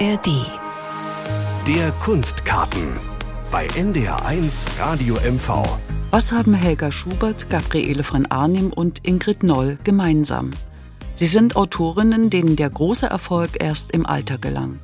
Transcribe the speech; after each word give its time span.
ARD. 0.00 0.46
Der 1.68 1.92
Kunstkarten. 2.02 2.88
Bei 3.52 3.68
NDR1 3.68 4.66
Radio 4.80 5.14
MV. 5.16 5.62
Was 6.10 6.32
haben 6.32 6.52
Helga 6.54 6.90
Schubert, 6.90 7.48
Gabriele 7.48 8.02
von 8.02 8.26
Arnim 8.26 8.72
und 8.72 9.06
Ingrid 9.06 9.44
Noll 9.44 9.78
gemeinsam? 9.84 10.50
Sie 11.14 11.26
sind 11.26 11.54
Autorinnen, 11.54 12.28
denen 12.28 12.56
der 12.56 12.70
große 12.70 13.06
Erfolg 13.06 13.50
erst 13.62 13.92
im 13.92 14.04
Alter 14.04 14.38
gelang. 14.38 14.80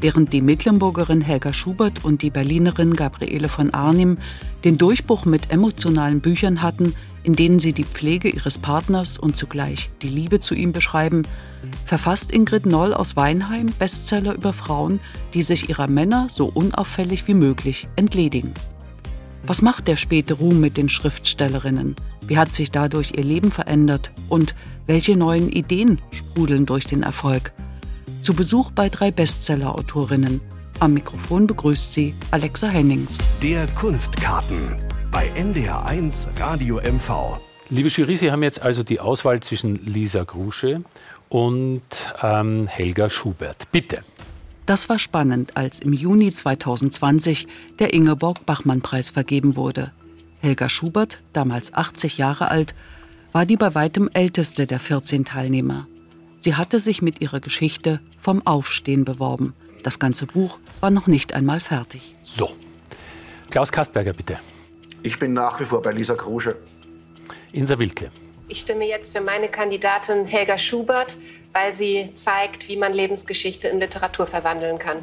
Während 0.00 0.32
die 0.32 0.40
Mecklenburgerin 0.40 1.20
Helga 1.20 1.52
Schubert 1.52 2.04
und 2.04 2.22
die 2.22 2.30
Berlinerin 2.30 2.94
Gabriele 2.94 3.50
von 3.50 3.74
Arnim 3.74 4.16
den 4.64 4.78
Durchbruch 4.78 5.26
mit 5.26 5.50
emotionalen 5.50 6.20
Büchern 6.20 6.62
hatten, 6.62 6.94
in 7.26 7.34
denen 7.34 7.58
sie 7.58 7.72
die 7.72 7.82
Pflege 7.82 8.28
ihres 8.28 8.56
Partners 8.56 9.18
und 9.18 9.34
zugleich 9.34 9.90
die 10.00 10.08
Liebe 10.08 10.38
zu 10.38 10.54
ihm 10.54 10.72
beschreiben, 10.72 11.22
verfasst 11.84 12.30
Ingrid 12.30 12.66
Noll 12.66 12.94
aus 12.94 13.16
Weinheim 13.16 13.66
Bestseller 13.80 14.34
über 14.34 14.52
Frauen, 14.52 15.00
die 15.34 15.42
sich 15.42 15.68
ihrer 15.68 15.88
Männer 15.88 16.28
so 16.30 16.46
unauffällig 16.46 17.26
wie 17.26 17.34
möglich 17.34 17.88
entledigen. 17.96 18.54
Was 19.44 19.60
macht 19.60 19.88
der 19.88 19.96
späte 19.96 20.34
Ruhm 20.34 20.60
mit 20.60 20.76
den 20.76 20.88
Schriftstellerinnen? 20.88 21.96
Wie 22.28 22.38
hat 22.38 22.52
sich 22.52 22.70
dadurch 22.70 23.14
ihr 23.16 23.24
Leben 23.24 23.50
verändert? 23.50 24.12
Und 24.28 24.54
welche 24.86 25.16
neuen 25.16 25.50
Ideen 25.50 26.00
sprudeln 26.12 26.64
durch 26.64 26.84
den 26.84 27.02
Erfolg? 27.02 27.52
Zu 28.22 28.34
Besuch 28.34 28.70
bei 28.70 28.88
drei 28.88 29.10
Bestseller-Autorinnen. 29.10 30.40
Am 30.78 30.94
Mikrofon 30.94 31.48
begrüßt 31.48 31.92
sie 31.92 32.14
Alexa 32.30 32.68
Hennings. 32.68 33.18
Der 33.42 33.66
Kunstkarten 33.68 34.85
bei 35.16 35.32
NDR1 35.32 36.28
Radio 36.38 36.76
MV. 36.76 37.40
Liebe 37.70 37.88
Jury, 37.88 38.18
Sie 38.18 38.30
haben 38.30 38.42
jetzt 38.42 38.60
also 38.60 38.82
die 38.82 39.00
Auswahl 39.00 39.40
zwischen 39.40 39.76
Lisa 39.86 40.24
Grusche 40.24 40.82
und 41.30 41.80
ähm, 42.20 42.66
Helga 42.66 43.08
Schubert. 43.08 43.72
Bitte. 43.72 44.00
Das 44.66 44.90
war 44.90 44.98
spannend, 44.98 45.56
als 45.56 45.80
im 45.80 45.94
Juni 45.94 46.34
2020 46.34 47.48
der 47.78 47.94
Ingeborg-Bachmann-Preis 47.94 49.08
vergeben 49.08 49.56
wurde. 49.56 49.90
Helga 50.40 50.68
Schubert, 50.68 51.22
damals 51.32 51.72
80 51.72 52.18
Jahre 52.18 52.50
alt, 52.50 52.74
war 53.32 53.46
die 53.46 53.56
bei 53.56 53.74
weitem 53.74 54.10
älteste 54.12 54.66
der 54.66 54.80
14 54.80 55.24
Teilnehmer. 55.24 55.86
Sie 56.36 56.56
hatte 56.56 56.78
sich 56.78 57.00
mit 57.00 57.22
ihrer 57.22 57.40
Geschichte 57.40 58.00
vom 58.20 58.46
Aufstehen 58.46 59.06
beworben. 59.06 59.54
Das 59.82 59.98
ganze 59.98 60.26
Buch 60.26 60.58
war 60.80 60.90
noch 60.90 61.06
nicht 61.06 61.32
einmal 61.32 61.60
fertig. 61.60 62.14
So. 62.22 62.50
Klaus 63.48 63.72
Kastberger, 63.72 64.12
bitte. 64.12 64.36
Ich 65.06 65.20
bin 65.20 65.34
nach 65.34 65.60
wie 65.60 65.64
vor 65.64 65.82
bei 65.82 65.92
Lisa 65.92 66.16
Krusche. 66.16 66.56
Insa 67.52 67.78
Wilke. 67.78 68.10
Ich 68.48 68.58
stimme 68.58 68.88
jetzt 68.88 69.16
für 69.16 69.22
meine 69.22 69.46
Kandidatin 69.46 70.26
Helga 70.26 70.58
Schubert, 70.58 71.16
weil 71.52 71.72
sie 71.72 72.10
zeigt, 72.16 72.68
wie 72.68 72.76
man 72.76 72.92
Lebensgeschichte 72.92 73.68
in 73.68 73.78
Literatur 73.78 74.26
verwandeln 74.26 74.80
kann. 74.80 74.96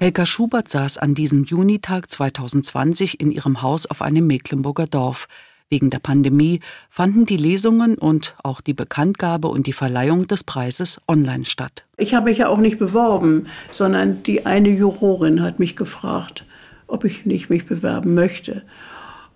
Helga 0.00 0.26
Schubert 0.26 0.68
saß 0.68 0.98
an 0.98 1.14
diesem 1.14 1.44
Junitag 1.44 2.10
2020 2.10 3.20
in 3.20 3.30
ihrem 3.30 3.62
Haus 3.62 3.86
auf 3.86 4.02
einem 4.02 4.26
Mecklenburger 4.26 4.88
Dorf. 4.88 5.28
Wegen 5.68 5.90
der 5.90 6.00
Pandemie 6.00 6.58
fanden 6.90 7.24
die 7.24 7.36
Lesungen 7.36 7.94
und 7.94 8.34
auch 8.42 8.60
die 8.60 8.74
Bekanntgabe 8.74 9.46
und 9.46 9.68
die 9.68 9.72
Verleihung 9.72 10.26
des 10.26 10.42
Preises 10.42 11.00
online 11.06 11.44
statt. 11.44 11.84
Ich 11.98 12.14
habe 12.14 12.30
mich 12.30 12.38
ja 12.38 12.48
auch 12.48 12.58
nicht 12.58 12.80
beworben, 12.80 13.46
sondern 13.70 14.24
die 14.24 14.44
eine 14.44 14.70
Jurorin 14.70 15.40
hat 15.40 15.60
mich 15.60 15.76
gefragt, 15.76 16.44
ob 16.88 17.04
ich 17.04 17.26
nicht 17.26 17.48
mich 17.48 17.66
bewerben 17.66 18.14
möchte. 18.14 18.64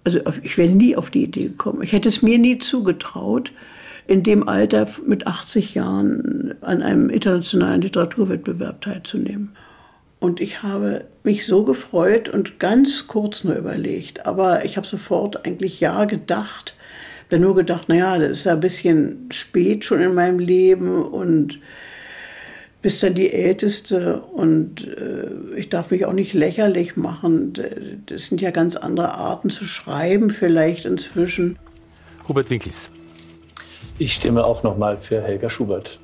Also 0.04 0.20
ich 0.42 0.56
wäre 0.56 0.70
nie 0.70 0.96
auf 0.96 1.10
die 1.10 1.24
Idee 1.24 1.48
gekommen. 1.48 1.82
Ich 1.82 1.92
hätte 1.92 2.08
es 2.08 2.22
mir 2.22 2.38
nie 2.38 2.58
zugetraut, 2.58 3.52
in 4.06 4.22
dem 4.22 4.48
Alter 4.48 4.88
mit 5.06 5.26
80 5.26 5.74
Jahren 5.74 6.54
an 6.62 6.82
einem 6.82 7.10
internationalen 7.10 7.82
Literaturwettbewerb 7.82 8.80
teilzunehmen. 8.80 9.54
Und 10.18 10.40
ich 10.40 10.62
habe 10.62 11.06
mich 11.22 11.46
so 11.46 11.64
gefreut 11.64 12.28
und 12.28 12.58
ganz 12.58 13.06
kurz 13.06 13.44
nur 13.44 13.54
überlegt. 13.54 14.27
Aber 14.27 14.64
ich 14.64 14.77
habe 14.77 14.86
sofort 14.86 15.46
eigentlich 15.46 15.80
ja 15.80 16.05
gedacht. 16.05 16.74
Dann 17.30 17.42
nur 17.42 17.55
gedacht, 17.55 17.89
naja, 17.89 18.18
das 18.18 18.30
ist 18.30 18.44
ja 18.44 18.52
ein 18.52 18.60
bisschen 18.60 19.28
spät 19.30 19.84
schon 19.84 20.00
in 20.00 20.14
meinem 20.14 20.39
Leben 20.39 21.05
und 21.05 21.60
bist 22.83 23.02
dann 23.02 23.14
die 23.14 23.33
Älteste 23.33 24.20
und 24.20 24.86
äh, 24.86 25.57
ich 25.57 25.68
darf 25.68 25.91
mich 25.91 26.07
auch 26.07 26.13
nicht 26.13 26.33
lächerlich 26.33 26.96
machen. 26.96 27.52
Das 28.07 28.27
sind 28.27 28.41
ja 28.41 28.51
ganz 28.51 28.77
andere 28.77 29.14
Arten 29.14 29.51
zu 29.51 29.64
schreiben, 29.67 30.30
vielleicht 30.30 30.85
inzwischen. 30.86 31.58
Hubert 32.29 32.48
Winkels. 32.48 32.89
Ich 33.98 34.14
stimme 34.14 34.45
auch 34.45 34.63
nochmal 34.63 34.96
für 34.96 35.20
Helga 35.20 35.51
Schubert. 35.51 35.98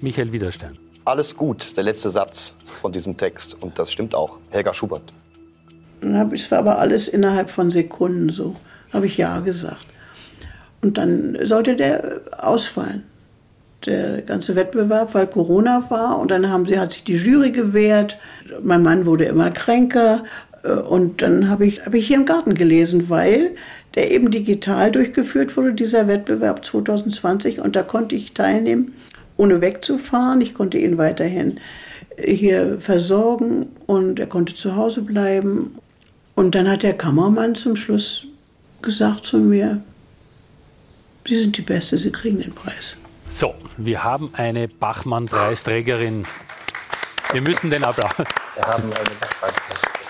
Michael 0.00 0.30
Widerstern. 0.32 0.78
Alles 1.04 1.36
gut, 1.36 1.76
der 1.76 1.84
letzte 1.84 2.10
Satz 2.10 2.54
von 2.80 2.92
diesem 2.92 3.16
Text. 3.16 3.56
Und 3.60 3.78
das 3.78 3.90
stimmt 3.92 4.14
auch. 4.14 4.38
Helga 4.50 4.74
Schubert. 4.74 5.12
Es 6.32 6.50
war 6.50 6.58
aber 6.58 6.78
alles 6.78 7.08
innerhalb 7.08 7.50
von 7.50 7.70
Sekunden 7.70 8.30
so. 8.30 8.54
Habe 8.92 9.06
ich 9.06 9.16
Ja 9.16 9.40
gesagt. 9.40 9.86
Und 10.82 10.98
dann 10.98 11.36
sollte 11.42 11.74
der 11.74 12.20
ausfallen 12.38 13.02
der 13.84 14.22
ganze 14.22 14.56
Wettbewerb, 14.56 15.14
weil 15.14 15.26
Corona 15.26 15.84
war. 15.90 16.18
Und 16.18 16.30
dann 16.30 16.48
haben 16.50 16.66
sie, 16.66 16.78
hat 16.78 16.92
sich 16.92 17.04
die 17.04 17.16
Jury 17.16 17.50
gewehrt. 17.50 18.18
Mein 18.62 18.82
Mann 18.82 19.06
wurde 19.06 19.24
immer 19.24 19.50
kränker. 19.50 20.24
Äh, 20.62 20.72
und 20.72 21.22
dann 21.22 21.48
habe 21.48 21.66
ich, 21.66 21.84
hab 21.84 21.94
ich 21.94 22.06
hier 22.06 22.16
im 22.16 22.26
Garten 22.26 22.54
gelesen, 22.54 23.10
weil 23.10 23.52
der 23.94 24.10
eben 24.10 24.30
digital 24.30 24.90
durchgeführt 24.90 25.56
wurde, 25.56 25.72
dieser 25.72 26.08
Wettbewerb 26.08 26.64
2020. 26.64 27.60
Und 27.60 27.76
da 27.76 27.82
konnte 27.82 28.14
ich 28.14 28.34
teilnehmen, 28.34 28.94
ohne 29.36 29.60
wegzufahren. 29.60 30.40
Ich 30.40 30.54
konnte 30.54 30.78
ihn 30.78 30.98
weiterhin 30.98 31.60
hier 32.18 32.78
versorgen 32.80 33.66
und 33.86 34.18
er 34.20 34.26
konnte 34.26 34.54
zu 34.54 34.76
Hause 34.76 35.02
bleiben. 35.02 35.78
Und 36.34 36.54
dann 36.54 36.68
hat 36.68 36.82
der 36.82 36.94
Kammermann 36.94 37.54
zum 37.54 37.76
Schluss 37.76 38.26
gesagt 38.82 39.26
zu 39.26 39.38
mir, 39.38 39.82
Sie 41.28 41.36
sind 41.36 41.56
die 41.56 41.62
Beste, 41.62 41.98
Sie 41.98 42.12
kriegen 42.12 42.40
den 42.40 42.52
Preis. 42.52 42.98
So, 43.30 43.54
wir 43.76 44.02
haben 44.02 44.30
eine 44.34 44.68
Bachmann-Preisträgerin. 44.68 46.26
Wir 47.32 47.42
müssen 47.42 47.70
den 47.70 47.84
Applaus. 47.84 48.16
Wir 48.18 48.66
haben 48.66 48.84
eine 48.84 49.10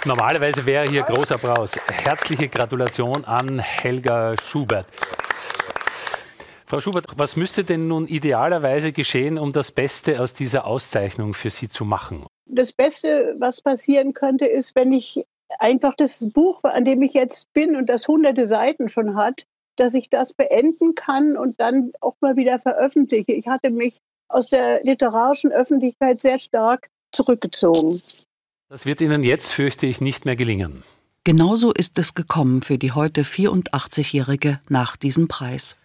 Normalerweise 0.06 0.64
wäre 0.66 0.88
hier 0.88 1.02
großer 1.02 1.34
Applaus. 1.34 1.72
Herzliche 1.88 2.48
Gratulation 2.48 3.24
an 3.24 3.58
Helga 3.58 4.36
Schubert. 4.36 4.86
Frau 6.64 6.80
Schubert, 6.80 7.06
was 7.16 7.36
müsste 7.36 7.64
denn 7.64 7.88
nun 7.88 8.06
idealerweise 8.06 8.92
geschehen, 8.92 9.38
um 9.38 9.52
das 9.52 9.72
Beste 9.72 10.20
aus 10.20 10.32
dieser 10.32 10.64
Auszeichnung 10.64 11.34
für 11.34 11.50
Sie 11.50 11.68
zu 11.68 11.84
machen? 11.84 12.24
Das 12.44 12.72
Beste, 12.72 13.34
was 13.38 13.60
passieren 13.60 14.14
könnte, 14.14 14.46
ist, 14.46 14.76
wenn 14.76 14.92
ich 14.92 15.24
einfach 15.58 15.94
das 15.96 16.28
Buch, 16.32 16.62
an 16.62 16.84
dem 16.84 17.02
ich 17.02 17.14
jetzt 17.14 17.52
bin 17.52 17.74
und 17.74 17.88
das 17.88 18.06
hunderte 18.06 18.46
Seiten 18.46 18.88
schon 18.88 19.16
hat, 19.16 19.46
dass 19.76 19.94
ich 19.94 20.10
das 20.10 20.32
beenden 20.32 20.94
kann 20.94 21.36
und 21.36 21.60
dann 21.60 21.92
auch 22.00 22.16
mal 22.20 22.36
wieder 22.36 22.58
veröffentliche. 22.58 23.32
Ich 23.32 23.46
hatte 23.46 23.70
mich 23.70 23.98
aus 24.28 24.48
der 24.48 24.82
literarischen 24.82 25.52
Öffentlichkeit 25.52 26.20
sehr 26.20 26.38
stark 26.38 26.88
zurückgezogen. 27.12 28.00
Das 28.68 28.84
wird 28.84 29.00
Ihnen 29.00 29.22
jetzt, 29.22 29.52
fürchte 29.52 29.86
ich, 29.86 30.00
nicht 30.00 30.24
mehr 30.24 30.36
gelingen. 30.36 30.82
Genauso 31.24 31.72
ist 31.72 31.98
es 31.98 32.14
gekommen 32.14 32.62
für 32.62 32.78
die 32.78 32.92
heute 32.92 33.22
84-Jährige 33.22 34.60
nach 34.68 34.96
diesem 34.96 35.28
Preis. 35.28 35.76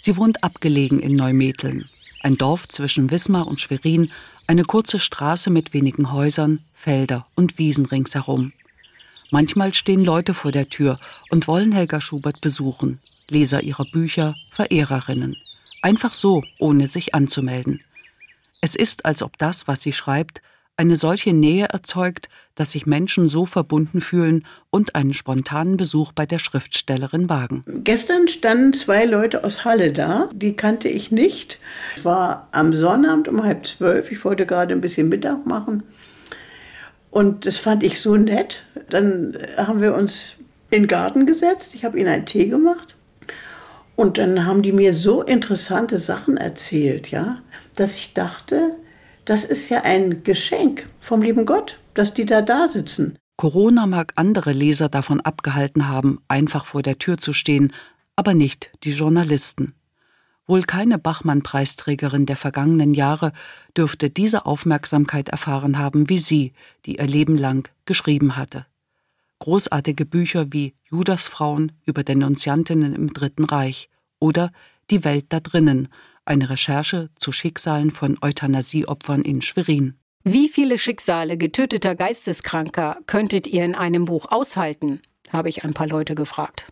Sie 0.00 0.16
wohnt 0.16 0.44
abgelegen 0.44 1.00
in 1.00 1.16
Neumetheln, 1.16 1.88
ein 2.22 2.36
Dorf 2.36 2.68
zwischen 2.68 3.10
Wismar 3.10 3.46
und 3.46 3.60
Schwerin, 3.60 4.10
eine 4.46 4.64
kurze 4.64 4.98
Straße 4.98 5.50
mit 5.50 5.72
wenigen 5.72 6.12
Häusern, 6.12 6.60
Felder 6.72 7.26
und 7.34 7.58
Wiesen 7.58 7.86
ringsherum. 7.86 8.52
Manchmal 9.30 9.74
stehen 9.74 10.04
Leute 10.04 10.34
vor 10.34 10.52
der 10.52 10.68
Tür 10.68 11.00
und 11.30 11.48
wollen 11.48 11.72
Helga 11.72 12.00
Schubert 12.00 12.40
besuchen. 12.40 13.00
Leser 13.30 13.62
ihrer 13.62 13.84
Bücher, 13.84 14.34
Verehrerinnen. 14.50 15.34
Einfach 15.82 16.14
so, 16.14 16.42
ohne 16.58 16.86
sich 16.86 17.14
anzumelden. 17.14 17.80
Es 18.60 18.74
ist, 18.74 19.04
als 19.04 19.22
ob 19.22 19.36
das, 19.38 19.68
was 19.68 19.82
sie 19.82 19.92
schreibt, 19.92 20.40
eine 20.76 20.96
solche 20.96 21.32
Nähe 21.32 21.66
erzeugt, 21.66 22.28
dass 22.54 22.72
sich 22.72 22.86
Menschen 22.86 23.28
so 23.28 23.44
verbunden 23.44 24.00
fühlen 24.00 24.44
und 24.70 24.94
einen 24.94 25.14
spontanen 25.14 25.76
Besuch 25.76 26.12
bei 26.12 26.26
der 26.26 26.38
Schriftstellerin 26.38 27.28
wagen. 27.28 27.62
Gestern 27.84 28.28
standen 28.28 28.72
zwei 28.72 29.04
Leute 29.04 29.44
aus 29.44 29.64
Halle 29.64 29.92
da, 29.92 30.28
die 30.32 30.56
kannte 30.56 30.88
ich 30.88 31.10
nicht. 31.10 31.60
Es 31.96 32.04
war 32.04 32.48
am 32.50 32.72
Sonnabend 32.72 33.28
um 33.28 33.42
halb 33.42 33.66
zwölf, 33.66 34.10
ich 34.10 34.24
wollte 34.24 34.46
gerade 34.46 34.74
ein 34.74 34.80
bisschen 34.80 35.08
Mittag 35.08 35.46
machen. 35.46 35.84
Und 37.10 37.46
das 37.46 37.58
fand 37.58 37.84
ich 37.84 38.00
so 38.00 38.16
nett. 38.16 38.64
Dann 38.90 39.38
haben 39.56 39.80
wir 39.80 39.94
uns 39.94 40.38
in 40.70 40.82
den 40.82 40.88
Garten 40.88 41.26
gesetzt, 41.26 41.76
ich 41.76 41.84
habe 41.84 42.00
ihnen 42.00 42.08
einen 42.08 42.26
Tee 42.26 42.48
gemacht 42.48 42.96
und 43.96 44.18
dann 44.18 44.44
haben 44.44 44.62
die 44.62 44.72
mir 44.72 44.92
so 44.92 45.22
interessante 45.22 45.98
Sachen 45.98 46.36
erzählt, 46.36 47.10
ja, 47.10 47.38
dass 47.76 47.94
ich 47.94 48.14
dachte, 48.14 48.76
das 49.24 49.44
ist 49.44 49.68
ja 49.68 49.82
ein 49.82 50.22
Geschenk 50.22 50.86
vom 51.00 51.22
lieben 51.22 51.46
Gott, 51.46 51.78
dass 51.94 52.14
die 52.14 52.26
da 52.26 52.42
da 52.42 52.68
sitzen. 52.68 53.18
Corona 53.36 53.86
mag 53.86 54.12
andere 54.16 54.52
Leser 54.52 54.88
davon 54.88 55.20
abgehalten 55.20 55.88
haben, 55.88 56.20
einfach 56.28 56.66
vor 56.66 56.82
der 56.82 56.98
Tür 56.98 57.18
zu 57.18 57.32
stehen, 57.32 57.72
aber 58.16 58.34
nicht 58.34 58.70
die 58.84 58.92
Journalisten. 58.92 59.74
Wohl 60.46 60.62
keine 60.62 60.98
Bachmann-Preisträgerin 60.98 62.26
der 62.26 62.36
vergangenen 62.36 62.92
Jahre 62.94 63.32
dürfte 63.76 64.10
diese 64.10 64.44
Aufmerksamkeit 64.44 65.30
erfahren 65.30 65.78
haben 65.78 66.08
wie 66.10 66.18
sie, 66.18 66.52
die 66.84 66.96
ihr 66.96 67.06
Leben 67.06 67.38
lang 67.38 67.70
geschrieben 67.86 68.36
hatte. 68.36 68.66
Großartige 69.44 70.06
Bücher 70.06 70.54
wie 70.54 70.72
Judasfrauen 70.90 71.72
über 71.84 72.02
Denunziantinnen 72.02 72.94
im 72.94 73.12
Dritten 73.12 73.44
Reich 73.44 73.90
oder 74.18 74.50
Die 74.88 75.04
Welt 75.04 75.26
da 75.28 75.40
drinnen, 75.40 75.88
eine 76.24 76.48
Recherche 76.48 77.10
zu 77.16 77.30
Schicksalen 77.30 77.90
von 77.90 78.16
Euthanasieopfern 78.22 79.20
in 79.20 79.42
Schwerin. 79.42 79.98
Wie 80.22 80.48
viele 80.48 80.78
Schicksale 80.78 81.36
getöteter 81.36 81.94
Geisteskranker 81.94 82.96
könntet 83.06 83.46
ihr 83.46 83.66
in 83.66 83.74
einem 83.74 84.06
Buch 84.06 84.32
aushalten? 84.32 85.02
habe 85.30 85.50
ich 85.50 85.62
ein 85.62 85.74
paar 85.74 85.88
Leute 85.88 86.14
gefragt. 86.14 86.64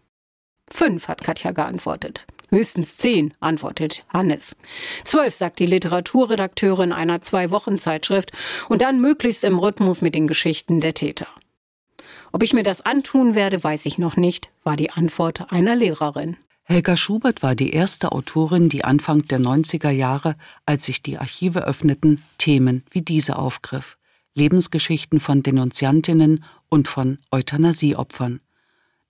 Fünf, 0.71 1.09
hat 1.09 1.23
Katja 1.23 1.51
geantwortet. 1.51 2.25
Höchstens 2.49 2.97
zehn, 2.97 3.35
antwortet 3.41 4.03
Hannes. 4.09 4.57
Zwölf, 5.05 5.35
sagt 5.35 5.59
die 5.59 5.67
Literaturredakteurin 5.67 6.93
einer 6.95 7.21
Zwei-Wochen-Zeitschrift 7.21 8.33
und 8.71 8.81
dann 8.81 9.03
möglichst 9.03 9.45
im 9.45 9.59
Rhythmus 9.59 10.01
mit 10.01 10.15
den 10.15 10.27
Geschichten 10.27 10.81
der 10.81 10.95
Täter. 10.95 11.29
Ob 12.33 12.43
ich 12.43 12.55
mir 12.55 12.63
das 12.63 12.81
antun 12.81 13.35
werde, 13.35 13.63
weiß 13.63 13.85
ich 13.87 13.99
noch 13.99 14.17
nicht, 14.17 14.49
war 14.65 14.77
die 14.77 14.91
Antwort 14.91 15.53
einer 15.53 15.77
Lehrerin. 15.77 16.37
Helga 16.65 16.97
Schubert 16.97 17.43
war 17.43 17.55
die 17.55 17.73
erste 17.73 18.13
Autorin, 18.13 18.69
die 18.71 18.85
Anfang 18.85 19.27
der 19.27 19.39
90er 19.39 19.91
Jahre, 19.91 20.37
als 20.65 20.85
sich 20.85 21.03
die 21.03 21.19
Archive 21.19 21.67
öffneten, 21.67 22.23
Themen 22.39 22.85
wie 22.91 23.03
diese 23.03 23.37
aufgriff. 23.37 23.99
Lebensgeschichten 24.35 25.21
von 25.21 25.43
Denunziantinnen 25.43 26.45
und 26.71 26.89
von 26.89 27.19
Euthanasieopfern. 27.31 28.41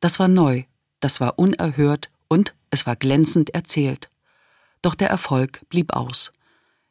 Das 0.01 0.19
war 0.19 0.27
neu, 0.27 0.65
das 0.99 1.21
war 1.21 1.39
unerhört 1.39 2.11
und 2.27 2.55
es 2.71 2.87
war 2.87 2.97
glänzend 2.97 3.51
erzählt. 3.51 4.11
Doch 4.81 4.97
der 4.97 5.11
Erfolg 5.11 5.61
blieb 5.69 5.93
aus. 5.93 6.33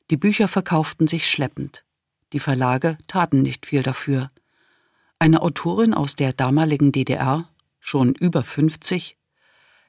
Die 0.10 0.18
Bücher 0.18 0.48
verkauften 0.48 1.08
sich 1.08 1.30
schleppend. 1.30 1.84
Die 2.32 2.40
Verlage 2.40 2.98
taten 3.08 3.42
nicht 3.42 3.66
viel 3.66 3.84
dafür. 3.84 4.30
Eine 5.22 5.44
Autorin 5.44 5.94
aus 5.94 6.16
der 6.16 6.34
damaligen 6.34 6.92
DDR, 6.92 7.48
schon 7.80 8.16
über 8.16 8.44
50, 8.44 9.20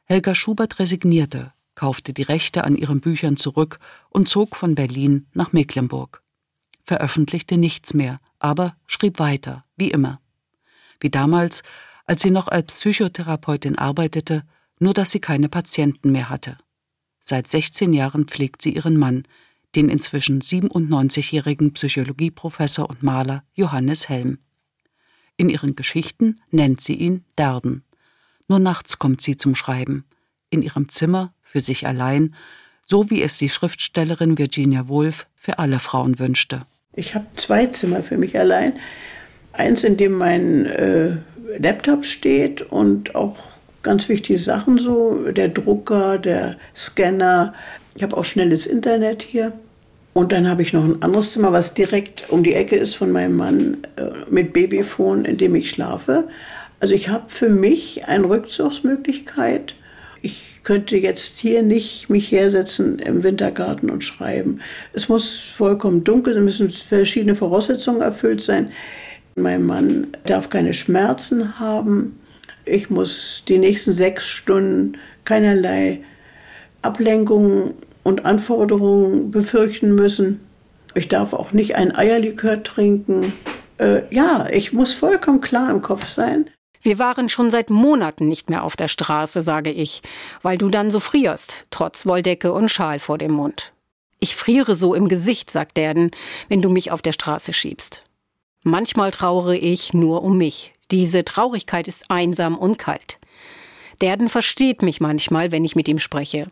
Helga 0.05 0.35
Schubert 0.35 0.79
resignierte, 0.79 1.55
kaufte 1.75 2.13
die 2.13 2.21
Rechte 2.21 2.65
an 2.65 2.77
ihren 2.77 3.01
Büchern 3.01 3.39
zurück 3.39 3.79
und 4.11 4.29
zog 4.29 4.57
von 4.57 4.75
Berlin 4.75 5.27
nach 5.33 5.55
Mecklenburg. 5.55 6.23
Veröffentlichte 6.83 7.57
nichts 7.57 7.95
mehr, 7.95 8.19
aber 8.41 8.77
schrieb 8.87 9.19
weiter, 9.21 9.63
wie 9.75 9.91
immer. 9.91 10.21
Wie 11.01 11.09
damals, 11.09 11.63
als 12.05 12.21
sie 12.21 12.31
noch 12.31 12.49
als 12.49 12.79
Psychotherapeutin 12.81 13.79
arbeitete, 13.79 14.45
nur 14.81 14.93
dass 14.93 15.13
sie 15.13 15.21
keine 15.21 15.49
Patienten 15.49 16.13
mehr 16.13 16.29
hatte. 16.29 16.59
Seit 17.23 17.49
16 17.49 17.95
Jahren 17.95 18.27
pflegt 18.29 18.61
sie 18.61 18.75
ihren 18.75 18.99
Mann, 18.99 19.23
den 19.77 19.89
inzwischen 19.89 20.43
97-jährigen 20.43 21.73
Psychologieprofessor 21.73 22.91
und 22.91 23.03
Maler 23.03 23.45
Johannes 23.55 24.11
Helm. 24.11 24.37
In 25.37 25.49
ihren 25.49 25.77
Geschichten 25.77 26.41
nennt 26.51 26.81
sie 26.81 26.95
ihn 26.95 27.25
Derden. 27.39 27.83
Nur 28.49 28.59
nachts 28.59 28.99
kommt 28.99 29.21
sie 29.21 29.37
zum 29.37 29.55
Schreiben, 29.55 30.05
in 30.51 30.63
ihrem 30.63 30.89
Zimmer, 30.89 31.33
für 31.43 31.61
sich 31.61 31.87
allein, 31.87 32.35
so 32.85 33.11
wie 33.11 33.23
es 33.23 33.39
die 33.39 33.49
Schriftstellerin 33.49 34.39
Virginia 34.39 34.89
Woolf 34.89 35.27
für 35.35 35.59
alle 35.59 35.79
Frauen 35.79 36.19
wünschte. 36.19 36.63
Ich 36.95 37.15
habe 37.15 37.27
zwei 37.37 37.67
Zimmer 37.67 38.03
für 38.03 38.19
mich 38.19 38.39
allein. 38.39 38.75
Eins, 39.53 39.85
in 39.85 39.97
dem 39.97 40.13
mein 40.13 40.67
äh, 40.67 41.17
Laptop 41.59 42.05
steht 42.05 42.63
und 42.63 43.15
auch 43.15 43.37
ganz 43.83 44.09
wichtige 44.09 44.39
Sachen 44.39 44.79
so, 44.79 45.31
der 45.31 45.49
Drucker, 45.49 46.19
der 46.19 46.57
Scanner. 46.75 47.55
Ich 47.95 48.03
habe 48.03 48.17
auch 48.17 48.25
schnelles 48.25 48.67
Internet 48.67 49.23
hier. 49.23 49.53
Und 50.15 50.33
dann 50.33 50.49
habe 50.49 50.63
ich 50.63 50.73
noch 50.73 50.85
ein 50.85 51.03
anderes 51.03 51.33
Zimmer, 51.33 51.53
was 51.53 51.75
direkt 51.75 52.29
um 52.29 52.45
die 52.45 52.55
Ecke 52.55 52.77
ist 52.77 52.97
von 52.97 53.13
meinem 53.13 53.37
Mann 53.37 53.79
äh, 53.97 54.11
mit 54.31 54.53
Babyphone, 54.53 55.25
in 55.25 55.39
dem 55.39 55.55
ich 55.55 55.71
schlafe. 55.71 56.29
Also 56.81 56.95
ich 56.95 57.09
habe 57.09 57.25
für 57.29 57.49
mich 57.49 58.07
eine 58.07 58.29
Rückzugsmöglichkeit. 58.29 59.75
Ich 60.21 60.61
könnte 60.65 60.97
jetzt 60.97 61.39
hier 61.39 61.63
nicht 61.63 62.11
mich 62.11 62.31
hersetzen 62.31 62.99
im 62.99 63.23
Wintergarten 63.23 63.91
und 63.91 64.05
schreiben. 64.05 64.61
Es 64.93 65.09
muss 65.09 65.41
vollkommen 65.41 66.05
dunkel, 66.05 66.37
es 66.37 66.43
müssen 66.43 66.71
verschiedene 66.71 67.35
Voraussetzungen 67.35 68.03
erfüllt 68.03 68.43
sein. 68.43 68.71
Mein 69.35 69.65
Mann 69.65 70.09
darf 70.27 70.51
keine 70.51 70.75
Schmerzen 70.75 71.59
haben. 71.59 72.19
Ich 72.65 72.91
muss 72.91 73.43
die 73.49 73.59
nächsten 73.59 73.95
sechs 73.95 74.27
Stunden 74.27 74.99
keinerlei 75.25 76.01
Ablenkungen 76.83 77.75
und 78.03 78.25
Anforderungen 78.25 79.31
befürchten 79.31 79.95
müssen. 79.95 80.41
Ich 80.95 81.09
darf 81.09 81.33
auch 81.33 81.53
nicht 81.53 81.75
ein 81.77 81.95
Eierlikör 81.95 82.63
trinken. 82.63 83.33
Äh, 83.79 84.03
ja, 84.15 84.47
ich 84.51 84.73
muss 84.73 84.93
vollkommen 84.93 85.41
klar 85.41 85.71
im 85.71 85.83
Kopf 85.83 86.07
sein. 86.07 86.51
Wir 86.83 86.99
waren 86.99 87.29
schon 87.29 87.51
seit 87.51 87.71
Monaten 87.71 88.27
nicht 88.27 88.51
mehr 88.51 88.65
auf 88.65 88.77
der 88.77 88.89
Straße, 88.89 89.43
sage 89.43 89.71
ich, 89.71 90.03
weil 90.43 90.59
du 90.59 90.69
dann 90.69 90.91
so 90.91 90.99
frierst, 90.99 91.67
trotz 91.71 92.07
Wolldecke 92.07 92.53
und 92.53 92.71
Schal 92.71 92.99
vor 92.99 93.19
dem 93.19 93.33
Mund. 93.33 93.73
Ich 94.19 94.35
friere 94.37 94.75
so 94.75 94.95
im 94.95 95.09
Gesicht, 95.09 95.51
sagt 95.51 95.77
Derden, 95.77 96.11
wenn 96.49 96.61
du 96.61 96.69
mich 96.69 96.91
auf 96.91 97.01
der 97.01 97.13
Straße 97.13 97.53
schiebst. 97.53 98.03
Manchmal 98.65 99.13
trauere 99.13 99.55
ich 99.55 99.95
nur 99.95 100.23
um 100.23 100.39
mich. 100.39 100.73
Diese 100.91 101.25
Traurigkeit 101.25 101.89
ist 101.89 102.11
einsam 102.11 102.59
und 102.59 102.79
kalt. 102.79 103.19
Derden 104.01 104.29
versteht 104.29 104.83
mich 104.83 105.01
manchmal, 105.01 105.53
wenn 105.53 105.65
ich 105.65 105.77
mit 105.77 105.89
ihm 105.89 105.99
spreche. 105.99 106.47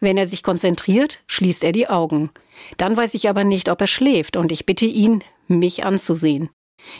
Wenn 0.00 0.16
er 0.16 0.26
sich 0.26 0.42
konzentriert, 0.42 1.20
schließt 1.26 1.64
er 1.64 1.72
die 1.72 1.88
Augen. 1.88 2.30
Dann 2.76 2.96
weiß 2.96 3.14
ich 3.14 3.28
aber 3.28 3.44
nicht, 3.44 3.68
ob 3.68 3.80
er 3.80 3.86
schläft, 3.86 4.36
und 4.36 4.52
ich 4.52 4.66
bitte 4.66 4.86
ihn, 4.86 5.22
mich 5.48 5.84
anzusehen. 5.84 6.50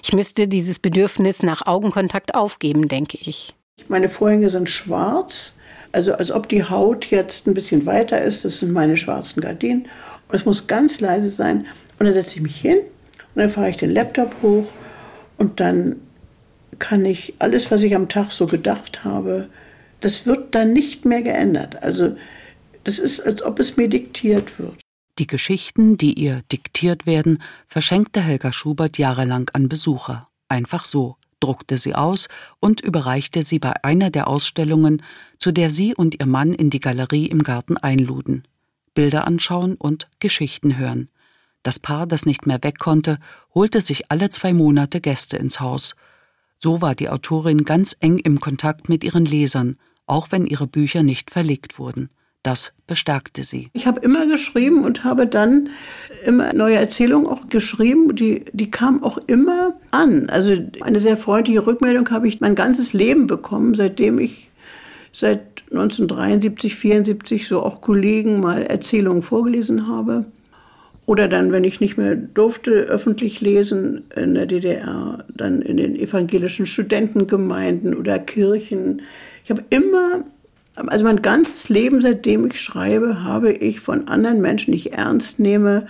Ich 0.02 0.12
müsste 0.12 0.48
dieses 0.48 0.78
Bedürfnis 0.78 1.42
nach 1.42 1.66
Augenkontakt 1.66 2.34
aufgeben, 2.34 2.88
denke 2.88 3.18
ich. 3.20 3.54
Meine 3.88 4.08
Vorhänge 4.08 4.50
sind 4.50 4.68
schwarz, 4.70 5.54
also 5.92 6.14
als 6.14 6.30
ob 6.30 6.48
die 6.48 6.64
Haut 6.64 7.06
jetzt 7.06 7.46
ein 7.46 7.54
bisschen 7.54 7.86
weiter 7.86 8.20
ist. 8.20 8.44
Das 8.44 8.58
sind 8.58 8.72
meine 8.72 8.96
schwarzen 8.96 9.42
Gardinen. 9.42 9.86
Und 10.28 10.34
es 10.34 10.44
muss 10.44 10.66
ganz 10.66 11.00
leise 11.00 11.28
sein. 11.28 11.66
Und 11.98 12.06
dann 12.06 12.14
setze 12.14 12.36
ich 12.36 12.42
mich 12.42 12.60
hin 12.60 12.78
und 13.34 13.42
dann 13.42 13.50
fahre 13.50 13.70
ich 13.70 13.76
den 13.76 13.92
Laptop 13.92 14.34
hoch 14.42 14.66
und 15.38 15.60
dann 15.60 15.96
kann 16.78 17.04
ich 17.04 17.34
alles, 17.38 17.70
was 17.70 17.82
ich 17.82 17.94
am 17.94 18.08
Tag 18.08 18.32
so 18.32 18.46
gedacht 18.46 19.04
habe, 19.04 19.48
das 20.00 20.26
wird 20.26 20.54
dann 20.54 20.72
nicht 20.72 21.04
mehr 21.04 21.22
geändert. 21.22 21.82
Also 21.82 22.16
das 22.84 22.98
ist, 22.98 23.20
als 23.20 23.42
ob 23.42 23.58
es 23.58 23.76
mir 23.76 23.88
diktiert 23.88 24.58
wird. 24.58 24.80
Die 25.18 25.26
Geschichten, 25.26 25.96
die 25.96 26.14
ihr 26.14 26.42
diktiert 26.50 27.06
werden, 27.06 27.42
verschenkte 27.66 28.20
Helga 28.20 28.52
Schubert 28.52 28.98
jahrelang 28.98 29.48
an 29.52 29.68
Besucher. 29.68 30.28
Einfach 30.48 30.84
so, 30.84 31.16
druckte 31.38 31.78
sie 31.78 31.94
aus 31.94 32.28
und 32.58 32.80
überreichte 32.80 33.42
sie 33.42 33.58
bei 33.58 33.74
einer 33.84 34.10
der 34.10 34.28
Ausstellungen, 34.28 35.02
zu 35.38 35.52
der 35.52 35.70
sie 35.70 35.94
und 35.94 36.18
ihr 36.18 36.26
Mann 36.26 36.52
in 36.52 36.70
die 36.70 36.80
Galerie 36.80 37.26
im 37.26 37.42
Garten 37.42 37.76
einluden. 37.76 38.48
Bilder 38.94 39.26
anschauen 39.26 39.74
und 39.74 40.08
Geschichten 40.20 40.78
hören. 40.78 41.08
Das 41.62 41.78
Paar, 41.78 42.06
das 42.06 42.26
nicht 42.26 42.46
mehr 42.46 42.62
weg 42.62 42.78
konnte, 42.78 43.18
holte 43.54 43.80
sich 43.80 44.10
alle 44.10 44.30
zwei 44.30 44.52
Monate 44.52 45.00
Gäste 45.00 45.36
ins 45.36 45.60
Haus. 45.60 45.94
So 46.58 46.80
war 46.80 46.94
die 46.94 47.08
Autorin 47.08 47.64
ganz 47.64 47.96
eng 48.00 48.18
im 48.18 48.40
Kontakt 48.40 48.88
mit 48.88 49.04
ihren 49.04 49.24
Lesern, 49.24 49.76
auch 50.06 50.32
wenn 50.32 50.46
ihre 50.46 50.66
Bücher 50.66 51.02
nicht 51.02 51.30
verlegt 51.30 51.78
wurden. 51.78 52.10
Das 52.44 52.74
bestärkte 52.86 53.42
sie. 53.42 53.70
Ich 53.72 53.86
habe 53.86 54.00
immer 54.00 54.26
geschrieben 54.26 54.84
und 54.84 55.02
habe 55.02 55.26
dann 55.26 55.70
immer 56.26 56.52
neue 56.52 56.76
Erzählungen 56.76 57.26
auch 57.26 57.48
geschrieben. 57.48 58.14
Die, 58.14 58.44
die 58.52 58.70
kamen 58.70 59.02
auch 59.02 59.16
immer 59.26 59.74
an. 59.90 60.28
Also 60.28 60.54
eine 60.82 61.00
sehr 61.00 61.16
freundliche 61.16 61.66
Rückmeldung 61.66 62.10
habe 62.10 62.28
ich 62.28 62.42
mein 62.42 62.54
ganzes 62.54 62.92
Leben 62.92 63.26
bekommen, 63.26 63.74
seitdem 63.74 64.18
ich 64.18 64.50
seit 65.10 65.62
1973, 65.70 66.74
74 66.74 67.48
so 67.48 67.62
auch 67.62 67.80
Kollegen 67.80 68.40
mal 68.40 68.62
Erzählungen 68.62 69.22
vorgelesen 69.22 69.88
habe. 69.88 70.26
Oder 71.06 71.28
dann, 71.28 71.50
wenn 71.50 71.64
ich 71.64 71.80
nicht 71.80 71.96
mehr 71.96 72.14
durfte, 72.14 72.72
öffentlich 72.72 73.40
lesen 73.40 74.04
in 74.14 74.34
der 74.34 74.44
DDR, 74.44 75.24
dann 75.34 75.62
in 75.62 75.78
den 75.78 75.96
evangelischen 75.96 76.66
Studentengemeinden 76.66 77.94
oder 77.94 78.18
Kirchen. 78.18 79.00
Ich 79.44 79.50
habe 79.50 79.64
immer 79.70 80.24
also 80.76 81.04
mein 81.04 81.22
ganzes 81.22 81.68
Leben, 81.68 82.00
seitdem 82.00 82.46
ich 82.46 82.60
schreibe, 82.60 83.22
habe 83.22 83.52
ich 83.52 83.80
von 83.80 84.08
anderen 84.08 84.40
Menschen, 84.40 84.72
die 84.72 84.78
ich 84.78 84.92
ernst 84.92 85.38
nehme, 85.38 85.86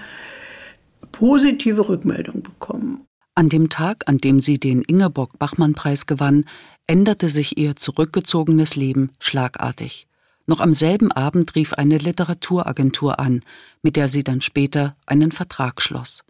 positive 1.12 1.88
Rückmeldungen 1.88 2.42
bekommen. 2.42 3.06
An 3.36 3.48
dem 3.48 3.68
Tag, 3.68 4.04
an 4.06 4.18
dem 4.18 4.40
sie 4.40 4.58
den 4.58 4.82
Ingeborg-Bachmann-Preis 4.82 6.06
gewann, 6.06 6.44
änderte 6.86 7.28
sich 7.28 7.56
ihr 7.58 7.76
zurückgezogenes 7.76 8.76
Leben 8.76 9.10
schlagartig. 9.18 10.06
Noch 10.46 10.60
am 10.60 10.74
selben 10.74 11.10
Abend 11.10 11.54
rief 11.54 11.72
eine 11.72 11.98
Literaturagentur 11.98 13.18
an, 13.18 13.42
mit 13.82 13.96
der 13.96 14.08
sie 14.08 14.22
dann 14.22 14.40
später 14.40 14.94
einen 15.06 15.32
Vertrag 15.32 15.80
schloss. 15.80 16.24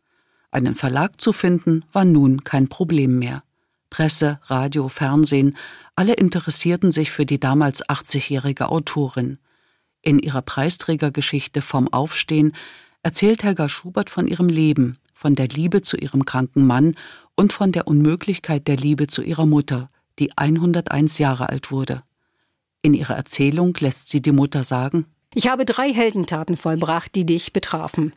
Einen 0.50 0.74
Verlag 0.74 1.20
zu 1.20 1.32
finden 1.32 1.84
war 1.92 2.04
nun 2.04 2.44
kein 2.44 2.68
Problem 2.68 3.18
mehr. 3.18 3.42
Presse, 3.94 4.40
Radio, 4.46 4.88
Fernsehen, 4.88 5.56
alle 5.94 6.14
interessierten 6.14 6.90
sich 6.90 7.12
für 7.12 7.24
die 7.24 7.38
damals 7.38 7.88
80-jährige 7.88 8.68
Autorin. 8.68 9.38
In 10.02 10.18
ihrer 10.18 10.42
Preisträgergeschichte 10.42 11.62
Vom 11.62 11.86
Aufstehen 11.92 12.56
erzählt 13.04 13.44
Helga 13.44 13.68
Schubert 13.68 14.10
von 14.10 14.26
ihrem 14.26 14.48
Leben, 14.48 14.98
von 15.12 15.36
der 15.36 15.46
Liebe 15.46 15.80
zu 15.80 15.96
ihrem 15.96 16.24
kranken 16.24 16.66
Mann 16.66 16.96
und 17.36 17.52
von 17.52 17.70
der 17.70 17.86
Unmöglichkeit 17.86 18.66
der 18.66 18.76
Liebe 18.76 19.06
zu 19.06 19.22
ihrer 19.22 19.46
Mutter, 19.46 19.90
die 20.18 20.36
101 20.36 21.18
Jahre 21.18 21.50
alt 21.50 21.70
wurde. 21.70 22.02
In 22.82 22.94
ihrer 22.94 23.14
Erzählung 23.14 23.76
lässt 23.78 24.08
sie 24.08 24.20
die 24.20 24.32
Mutter 24.32 24.64
sagen, 24.64 25.06
ich 25.36 25.46
habe 25.46 25.64
drei 25.64 25.92
Heldentaten 25.92 26.56
vollbracht, 26.56 27.14
die 27.14 27.26
dich 27.26 27.52
betrafen. 27.52 28.12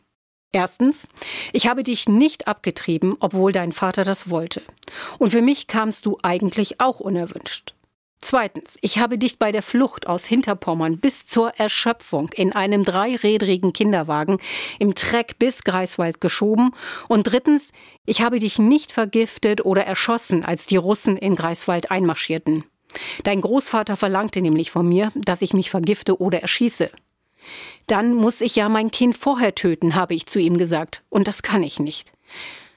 Erstens, 0.52 1.06
ich 1.52 1.66
habe 1.66 1.82
dich 1.82 2.08
nicht 2.08 2.48
abgetrieben, 2.48 3.16
obwohl 3.20 3.52
dein 3.52 3.72
Vater 3.72 4.04
das 4.04 4.30
wollte. 4.30 4.62
Und 5.18 5.30
für 5.32 5.42
mich 5.42 5.66
kamst 5.66 6.06
du 6.06 6.16
eigentlich 6.22 6.80
auch 6.80 7.00
unerwünscht. 7.00 7.74
Zweitens, 8.20 8.78
ich 8.80 8.98
habe 8.98 9.16
dich 9.16 9.38
bei 9.38 9.52
der 9.52 9.62
Flucht 9.62 10.08
aus 10.08 10.24
Hinterpommern 10.24 10.98
bis 10.98 11.26
zur 11.26 11.50
Erschöpfung 11.56 12.30
in 12.34 12.52
einem 12.52 12.84
dreirädrigen 12.84 13.72
Kinderwagen 13.72 14.38
im 14.80 14.96
Treck 14.96 15.38
bis 15.38 15.62
Greifswald 15.62 16.20
geschoben. 16.20 16.72
Und 17.06 17.24
drittens, 17.24 17.70
ich 18.06 18.22
habe 18.22 18.40
dich 18.40 18.58
nicht 18.58 18.90
vergiftet 18.90 19.64
oder 19.64 19.84
erschossen, 19.84 20.44
als 20.44 20.66
die 20.66 20.76
Russen 20.76 21.16
in 21.16 21.36
Greifswald 21.36 21.92
einmarschierten. 21.92 22.64
Dein 23.22 23.40
Großvater 23.40 23.96
verlangte 23.96 24.40
nämlich 24.40 24.70
von 24.70 24.88
mir, 24.88 25.12
dass 25.14 25.42
ich 25.42 25.52
mich 25.52 25.70
vergifte 25.70 26.20
oder 26.20 26.40
erschieße. 26.40 26.90
Dann 27.86 28.14
muss 28.14 28.40
ich 28.40 28.56
ja 28.56 28.68
mein 28.68 28.90
Kind 28.90 29.16
vorher 29.16 29.54
töten, 29.54 29.94
habe 29.94 30.14
ich 30.14 30.26
zu 30.26 30.38
ihm 30.38 30.56
gesagt. 30.56 31.02
Und 31.08 31.28
das 31.28 31.42
kann 31.42 31.62
ich 31.62 31.80
nicht. 31.80 32.12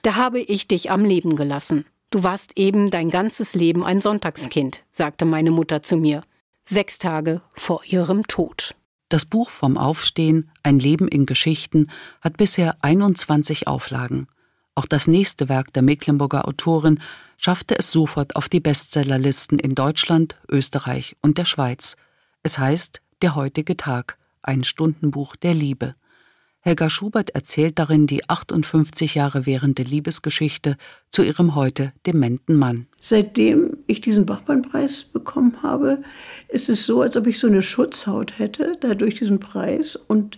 Da 0.01 0.15
habe 0.15 0.39
ich 0.39 0.67
dich 0.67 0.91
am 0.91 1.05
Leben 1.05 1.35
gelassen. 1.35 1.85
Du 2.09 2.23
warst 2.23 2.57
eben 2.57 2.91
dein 2.91 3.09
ganzes 3.09 3.55
Leben 3.55 3.85
ein 3.85 4.01
Sonntagskind, 4.01 4.83
sagte 4.91 5.25
meine 5.25 5.51
Mutter 5.51 5.81
zu 5.81 5.95
mir, 5.95 6.23
sechs 6.65 6.99
Tage 6.99 7.41
vor 7.55 7.83
ihrem 7.85 8.27
Tod. 8.27 8.75
Das 9.09 9.25
Buch 9.25 9.49
vom 9.49 9.77
Aufstehen, 9.77 10.49
ein 10.63 10.79
Leben 10.79 11.07
in 11.07 11.25
Geschichten, 11.25 11.87
hat 12.21 12.37
bisher 12.37 12.77
21 12.81 13.67
Auflagen. 13.67 14.27
Auch 14.75 14.85
das 14.85 15.07
nächste 15.07 15.49
Werk 15.49 15.73
der 15.73 15.83
Mecklenburger 15.83 16.47
Autorin 16.47 16.99
schaffte 17.37 17.77
es 17.77 17.91
sofort 17.91 18.35
auf 18.35 18.47
die 18.47 18.61
Bestsellerlisten 18.61 19.59
in 19.59 19.75
Deutschland, 19.75 20.37
Österreich 20.49 21.17
und 21.21 21.37
der 21.37 21.45
Schweiz. 21.45 21.97
Es 22.43 22.57
heißt 22.57 23.01
Der 23.21 23.35
heutige 23.35 23.77
Tag 23.77 24.17
ein 24.43 24.63
Stundenbuch 24.63 25.35
der 25.35 25.53
Liebe. 25.53 25.93
Helga 26.63 26.91
Schubert 26.91 27.31
erzählt 27.31 27.79
darin 27.79 28.05
die 28.05 28.29
58 28.29 29.15
Jahre 29.15 29.47
währende 29.47 29.81
Liebesgeschichte 29.81 30.77
zu 31.09 31.23
ihrem 31.23 31.55
heute 31.55 31.91
dementen 32.05 32.55
Mann. 32.55 32.85
Seitdem 32.99 33.77
ich 33.87 33.99
diesen 33.99 34.27
Bachmann-Preis 34.27 35.03
bekommen 35.03 35.63
habe, 35.63 36.03
ist 36.49 36.69
es 36.69 36.85
so, 36.85 37.01
als 37.01 37.17
ob 37.17 37.25
ich 37.25 37.39
so 37.39 37.47
eine 37.47 37.63
Schutzhaut 37.63 38.37
hätte, 38.37 38.77
dadurch 38.79 39.15
diesen 39.15 39.39
Preis 39.39 39.95
und 39.95 40.37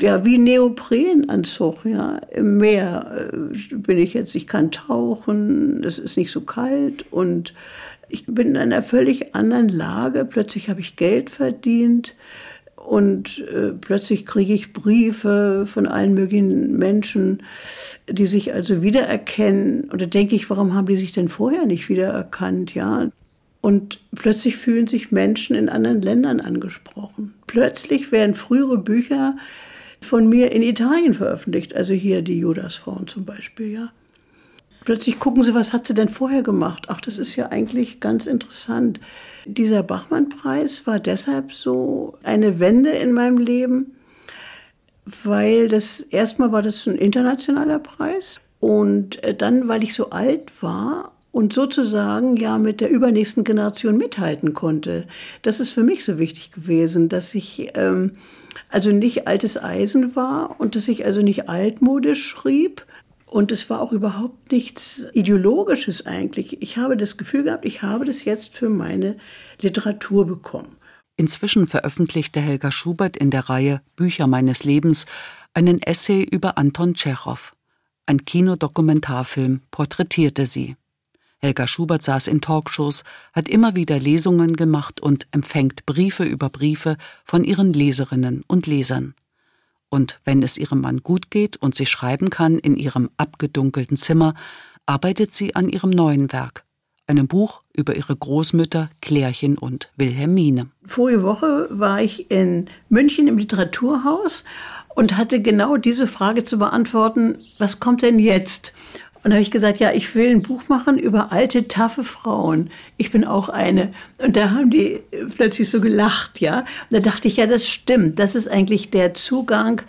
ja, 0.00 0.24
wie 0.24 0.38
Neoprenanzug, 0.38 1.84
ja, 1.84 2.18
im 2.30 2.58
Meer 2.58 3.30
äh, 3.32 3.74
bin 3.74 3.98
ich 3.98 4.14
jetzt, 4.14 4.34
ich 4.34 4.46
kann 4.46 4.70
tauchen, 4.70 5.82
es 5.84 5.98
ist 5.98 6.16
nicht 6.16 6.32
so 6.32 6.40
kalt 6.40 7.04
und 7.12 7.54
ich 8.08 8.26
bin 8.26 8.48
in 8.48 8.56
einer 8.56 8.82
völlig 8.82 9.34
anderen 9.34 9.68
Lage. 9.68 10.24
Plötzlich 10.24 10.68
habe 10.68 10.80
ich 10.80 10.96
Geld 10.96 11.30
verdient 11.30 12.14
und 12.88 13.40
äh, 13.40 13.72
plötzlich 13.78 14.24
kriege 14.24 14.54
ich 14.54 14.72
Briefe 14.72 15.66
von 15.66 15.86
allen 15.86 16.14
möglichen 16.14 16.78
Menschen, 16.78 17.42
die 18.08 18.24
sich 18.24 18.54
also 18.54 18.80
wiedererkennen. 18.80 19.90
Und 19.90 20.00
da 20.00 20.06
denke 20.06 20.34
ich, 20.34 20.48
warum 20.48 20.72
haben 20.72 20.86
die 20.86 20.96
sich 20.96 21.12
denn 21.12 21.28
vorher 21.28 21.66
nicht 21.66 21.90
wiedererkannt, 21.90 22.74
ja? 22.74 23.10
Und 23.60 24.00
plötzlich 24.14 24.56
fühlen 24.56 24.86
sich 24.86 25.12
Menschen 25.12 25.54
in 25.54 25.68
anderen 25.68 26.00
Ländern 26.00 26.40
angesprochen. 26.40 27.34
Plötzlich 27.46 28.10
werden 28.10 28.34
frühere 28.34 28.78
Bücher 28.78 29.36
von 30.00 30.26
mir 30.26 30.52
in 30.52 30.62
Italien 30.62 31.12
veröffentlicht, 31.12 31.76
also 31.76 31.92
hier 31.92 32.22
die 32.22 32.38
Judasfrauen 32.38 33.06
zum 33.06 33.26
Beispiel, 33.26 33.70
ja. 33.70 33.92
Plötzlich 34.88 35.18
gucken 35.18 35.44
sie, 35.44 35.52
was 35.52 35.74
hat 35.74 35.86
sie 35.86 35.92
denn 35.92 36.08
vorher 36.08 36.42
gemacht? 36.42 36.86
Ach, 36.88 37.02
das 37.02 37.18
ist 37.18 37.36
ja 37.36 37.50
eigentlich 37.50 38.00
ganz 38.00 38.26
interessant. 38.26 39.00
Dieser 39.44 39.82
Bachmann-Preis 39.82 40.86
war 40.86 40.98
deshalb 40.98 41.52
so 41.52 42.16
eine 42.22 42.58
Wende 42.58 42.92
in 42.92 43.12
meinem 43.12 43.36
Leben, 43.36 43.98
weil 45.04 45.68
das 45.68 46.00
erstmal 46.00 46.52
war 46.52 46.62
das 46.62 46.86
ein 46.86 46.96
internationaler 46.96 47.80
Preis 47.80 48.40
und 48.60 49.22
äh, 49.22 49.34
dann, 49.34 49.68
weil 49.68 49.82
ich 49.82 49.92
so 49.92 50.08
alt 50.08 50.50
war 50.62 51.12
und 51.32 51.52
sozusagen 51.52 52.38
ja 52.38 52.56
mit 52.56 52.80
der 52.80 52.88
übernächsten 52.88 53.44
Generation 53.44 53.98
mithalten 53.98 54.54
konnte. 54.54 55.06
Das 55.42 55.60
ist 55.60 55.68
für 55.68 55.82
mich 55.82 56.02
so 56.02 56.16
wichtig 56.16 56.50
gewesen, 56.50 57.10
dass 57.10 57.34
ich 57.34 57.72
ähm, 57.74 58.12
also 58.70 58.90
nicht 58.90 59.28
altes 59.28 59.62
Eisen 59.62 60.16
war 60.16 60.58
und 60.58 60.76
dass 60.76 60.88
ich 60.88 61.04
also 61.04 61.20
nicht 61.20 61.46
altmodisch 61.50 62.26
schrieb, 62.26 62.86
und 63.30 63.52
es 63.52 63.68
war 63.68 63.80
auch 63.80 63.92
überhaupt 63.92 64.52
nichts 64.52 65.06
Ideologisches 65.12 66.06
eigentlich. 66.06 66.60
Ich 66.62 66.76
habe 66.76 66.96
das 66.96 67.16
Gefühl 67.16 67.44
gehabt, 67.44 67.64
ich 67.64 67.82
habe 67.82 68.04
das 68.04 68.24
jetzt 68.24 68.54
für 68.54 68.68
meine 68.68 69.16
Literatur 69.60 70.26
bekommen. 70.26 70.76
Inzwischen 71.16 71.66
veröffentlichte 71.66 72.40
Helga 72.40 72.70
Schubert 72.70 73.16
in 73.16 73.30
der 73.30 73.48
Reihe 73.48 73.80
Bücher 73.96 74.26
meines 74.26 74.64
Lebens 74.64 75.06
einen 75.52 75.82
Essay 75.82 76.22
über 76.22 76.58
Anton 76.58 76.94
Tschechow. 76.94 77.52
Ein 78.06 78.24
Kinodokumentarfilm 78.24 79.60
porträtierte 79.70 80.46
sie. 80.46 80.76
Helga 81.40 81.66
Schubert 81.66 82.02
saß 82.02 82.26
in 82.26 82.40
Talkshows, 82.40 83.04
hat 83.32 83.48
immer 83.48 83.76
wieder 83.76 83.98
Lesungen 83.98 84.56
gemacht 84.56 85.00
und 85.00 85.28
empfängt 85.30 85.86
Briefe 85.86 86.24
über 86.24 86.48
Briefe 86.48 86.96
von 87.24 87.44
ihren 87.44 87.72
Leserinnen 87.72 88.44
und 88.46 88.66
Lesern. 88.66 89.14
Und 89.90 90.20
wenn 90.24 90.42
es 90.42 90.58
ihrem 90.58 90.80
Mann 90.80 90.98
gut 91.02 91.30
geht 91.30 91.56
und 91.56 91.74
sie 91.74 91.86
schreiben 91.86 92.30
kann 92.30 92.58
in 92.58 92.76
ihrem 92.76 93.10
abgedunkelten 93.16 93.96
Zimmer, 93.96 94.34
arbeitet 94.86 95.32
sie 95.32 95.54
an 95.54 95.68
ihrem 95.68 95.90
neuen 95.90 96.32
Werk, 96.32 96.64
einem 97.06 97.26
Buch 97.26 97.62
über 97.74 97.96
ihre 97.96 98.16
Großmütter 98.16 98.90
Klärchen 99.00 99.56
und 99.56 99.90
Wilhelmine. 99.96 100.70
Vorige 100.86 101.22
Woche 101.22 101.68
war 101.70 102.02
ich 102.02 102.30
in 102.30 102.66
München 102.88 103.28
im 103.28 103.38
Literaturhaus 103.38 104.44
und 104.94 105.16
hatte 105.16 105.40
genau 105.40 105.76
diese 105.76 106.06
Frage 106.06 106.44
zu 106.44 106.58
beantworten, 106.58 107.38
was 107.58 107.78
kommt 107.80 108.02
denn 108.02 108.18
jetzt? 108.18 108.72
Und 109.22 109.30
da 109.30 109.32
habe 109.32 109.42
ich 109.42 109.50
gesagt, 109.50 109.78
ja, 109.78 109.92
ich 109.92 110.14
will 110.14 110.30
ein 110.30 110.42
Buch 110.42 110.68
machen 110.68 110.98
über 110.98 111.32
alte, 111.32 111.66
taffe 111.66 112.04
Frauen. 112.04 112.70
Ich 112.96 113.10
bin 113.10 113.24
auch 113.24 113.48
eine. 113.48 113.90
Und 114.18 114.36
da 114.36 114.50
haben 114.50 114.70
die 114.70 115.00
plötzlich 115.36 115.68
so 115.68 115.80
gelacht, 115.80 116.40
ja. 116.40 116.60
Und 116.60 116.66
da 116.90 117.00
dachte 117.00 117.28
ich, 117.28 117.36
ja, 117.36 117.46
das 117.46 117.68
stimmt. 117.68 118.18
Das 118.18 118.34
ist 118.34 118.48
eigentlich 118.48 118.90
der 118.90 119.14
Zugang, 119.14 119.82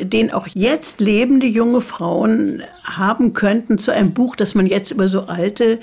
den 0.00 0.32
auch 0.32 0.46
jetzt 0.46 1.00
lebende 1.00 1.46
junge 1.46 1.82
Frauen 1.82 2.62
haben 2.84 3.34
könnten 3.34 3.78
zu 3.78 3.92
einem 3.92 4.14
Buch, 4.14 4.36
das 4.36 4.54
man 4.54 4.66
jetzt 4.66 4.90
über 4.90 5.06
so 5.06 5.26
alte 5.26 5.78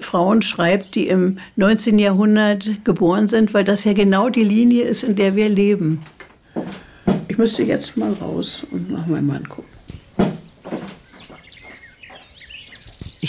Frauen 0.00 0.42
schreibt, 0.42 0.94
die 0.94 1.08
im 1.08 1.38
19. 1.56 1.98
Jahrhundert 1.98 2.84
geboren 2.84 3.26
sind, 3.26 3.54
weil 3.54 3.64
das 3.64 3.84
ja 3.84 3.94
genau 3.94 4.28
die 4.28 4.44
Linie 4.44 4.84
ist, 4.84 5.02
in 5.02 5.16
der 5.16 5.34
wir 5.34 5.48
leben. 5.48 6.02
Ich 7.28 7.38
müsste 7.38 7.62
jetzt 7.62 7.96
mal 7.96 8.12
raus 8.14 8.66
und 8.70 8.90
nach 8.90 9.06
meinem 9.06 9.28
Mann 9.28 9.48
gucken. 9.48 9.67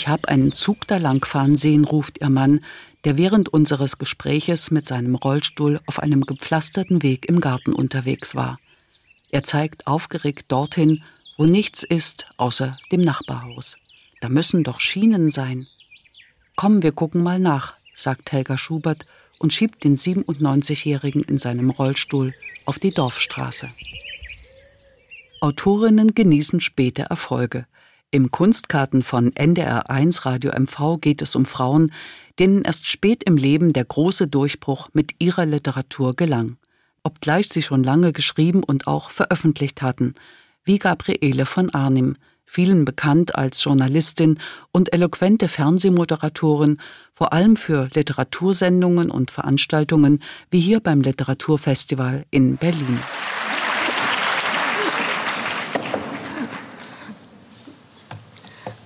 Ich 0.00 0.08
habe 0.08 0.28
einen 0.28 0.52
Zug 0.52 0.86
da 0.86 0.96
langfahren 0.96 1.56
sehen, 1.56 1.84
ruft 1.84 2.22
ihr 2.22 2.30
Mann, 2.30 2.60
der 3.04 3.18
während 3.18 3.50
unseres 3.50 3.98
Gespräches 3.98 4.70
mit 4.70 4.86
seinem 4.86 5.14
Rollstuhl 5.14 5.78
auf 5.84 5.98
einem 5.98 6.24
gepflasterten 6.24 7.02
Weg 7.02 7.26
im 7.28 7.42
Garten 7.42 7.74
unterwegs 7.74 8.34
war. 8.34 8.58
Er 9.30 9.44
zeigt 9.44 9.86
aufgeregt 9.86 10.46
dorthin, 10.48 11.02
wo 11.36 11.44
nichts 11.44 11.82
ist 11.82 12.24
außer 12.38 12.78
dem 12.90 13.02
Nachbarhaus. 13.02 13.76
Da 14.22 14.30
müssen 14.30 14.64
doch 14.64 14.80
Schienen 14.80 15.28
sein. 15.28 15.66
Komm, 16.56 16.82
wir 16.82 16.92
gucken 16.92 17.22
mal 17.22 17.38
nach, 17.38 17.74
sagt 17.94 18.32
Helga 18.32 18.56
Schubert 18.56 19.04
und 19.38 19.52
schiebt 19.52 19.84
den 19.84 19.96
97-Jährigen 19.96 21.24
in 21.24 21.36
seinem 21.36 21.68
Rollstuhl 21.68 22.32
auf 22.64 22.78
die 22.78 22.92
Dorfstraße. 22.92 23.68
Autorinnen 25.42 26.14
genießen 26.14 26.62
späte 26.62 27.02
Erfolge. 27.02 27.66
Im 28.12 28.32
Kunstkarten 28.32 29.04
von 29.04 29.30
NDR1 29.30 30.26
Radio 30.26 30.50
MV 30.50 31.00
geht 31.00 31.22
es 31.22 31.36
um 31.36 31.46
Frauen, 31.46 31.92
denen 32.40 32.62
erst 32.62 32.86
spät 32.86 33.22
im 33.22 33.36
Leben 33.36 33.72
der 33.72 33.84
große 33.84 34.26
Durchbruch 34.26 34.88
mit 34.92 35.12
ihrer 35.20 35.46
Literatur 35.46 36.16
gelang, 36.16 36.56
obgleich 37.04 37.48
sie 37.48 37.62
schon 37.62 37.84
lange 37.84 38.12
geschrieben 38.12 38.64
und 38.64 38.88
auch 38.88 39.10
veröffentlicht 39.10 39.80
hatten, 39.80 40.16
wie 40.64 40.80
Gabriele 40.80 41.46
von 41.46 41.70
Arnim, 41.70 42.16
vielen 42.44 42.84
bekannt 42.84 43.36
als 43.36 43.62
Journalistin 43.62 44.40
und 44.72 44.92
eloquente 44.92 45.46
Fernsehmoderatorin, 45.46 46.78
vor 47.12 47.32
allem 47.32 47.54
für 47.54 47.90
Literatursendungen 47.94 49.12
und 49.12 49.30
Veranstaltungen 49.30 50.20
wie 50.50 50.58
hier 50.58 50.80
beim 50.80 51.00
Literaturfestival 51.00 52.24
in 52.32 52.56
Berlin. 52.56 52.98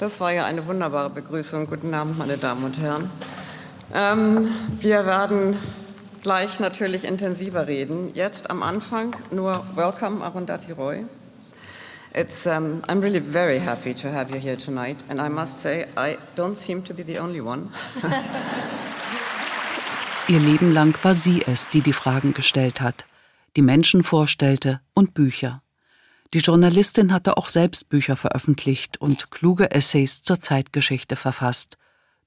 Das 0.05 0.21
war 0.21 0.33
ja 0.33 0.45
eine 0.45 0.67
wunderbare 0.67 1.09
Begrüßung. 1.09 1.67
Guten 1.67 1.95
Abend, 1.95 2.19
meine 2.19 2.37
Damen 2.37 2.63
und 2.63 2.79
Herren. 2.79 3.11
Ähm, 3.95 4.51
wir 4.79 5.07
werden 5.07 5.57
gleich 6.23 6.61
natürlich 6.61 7.05
intensiver 7.05 7.67
reden. 7.69 8.11
Jetzt 8.13 8.51
am 8.51 8.63
Anfang 8.63 9.17
nur 9.31 9.65
Welcome 9.75 10.23
Arundhati 10.23 10.73
Roy. 10.73 11.07
It's, 12.13 12.45
um, 12.45 12.83
I'm 12.87 13.01
really 13.01 13.19
very 13.19 13.59
happy 13.59 13.95
to 13.95 14.13
have 14.13 14.31
you 14.31 14.39
here 14.39 14.59
tonight, 14.59 14.99
and 15.09 15.19
I 15.23 15.31
must 15.31 15.63
say, 15.63 15.87
I 15.97 16.19
don't 16.37 16.55
seem 16.55 16.85
to 16.85 16.93
be 16.93 17.03
the 17.03 17.19
only 17.19 17.41
one. 17.41 17.71
Ihr 20.29 20.41
Leben 20.41 20.75
lang 20.75 20.95
war 21.03 21.15
sie 21.15 21.41
es, 21.47 21.71
die 21.71 21.81
die 21.81 21.95
Fragen 21.95 22.35
gestellt 22.35 22.83
hat, 22.83 23.07
die 23.57 23.63
Menschen 23.63 24.03
vorstellte 24.03 24.83
und 24.93 25.15
Bücher. 25.15 25.63
Die 26.35 26.41
Journalistin 26.41 27.13
hatte 27.13 27.37
auch 27.37 27.47
selbst 27.47 27.89
Bücher 27.89 28.17
veröffentlicht 28.17 29.01
und 29.01 29.31
kluge 29.31 29.71
Essays 29.71 30.25
zur 30.25 30.41
Zeitgeschichte 30.41 31.15
verfasst. 31.15 31.79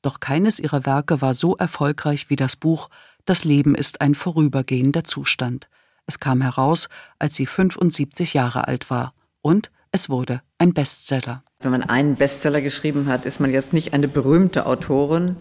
Doch 0.02 0.22
keines 0.22 0.60
ihrer 0.60 0.86
Werke 0.86 1.20
war 1.20 1.34
so 1.34 1.58
erfolgreich 1.58 2.30
wie 2.30 2.38
das 2.38 2.56
Buch 2.56 2.88
Das 3.26 3.44
Leben 3.44 3.76
ist 3.76 4.00
ein 4.00 4.16
vorübergehender 4.16 5.04
Zustand. 5.04 5.68
Es 6.06 6.20
kam 6.20 6.42
heraus, 6.42 6.88
als 7.20 7.36
sie 7.36 7.46
75 7.46 8.34
Jahre 8.34 8.70
alt 8.70 8.90
war 8.90 9.14
und 9.42 9.72
es 9.92 10.10
wurde 10.10 10.42
ein 10.58 10.74
Bestseller. 10.74 11.44
Wenn 11.60 11.72
man 11.72 11.84
einen 11.84 12.16
Bestseller 12.16 12.62
geschrieben 12.62 13.08
hat, 13.08 13.26
ist 13.26 13.42
man 13.42 13.52
jetzt 13.52 13.74
nicht 13.74 13.92
eine 13.92 14.08
berühmte 14.08 14.68
Autorin. 14.68 15.36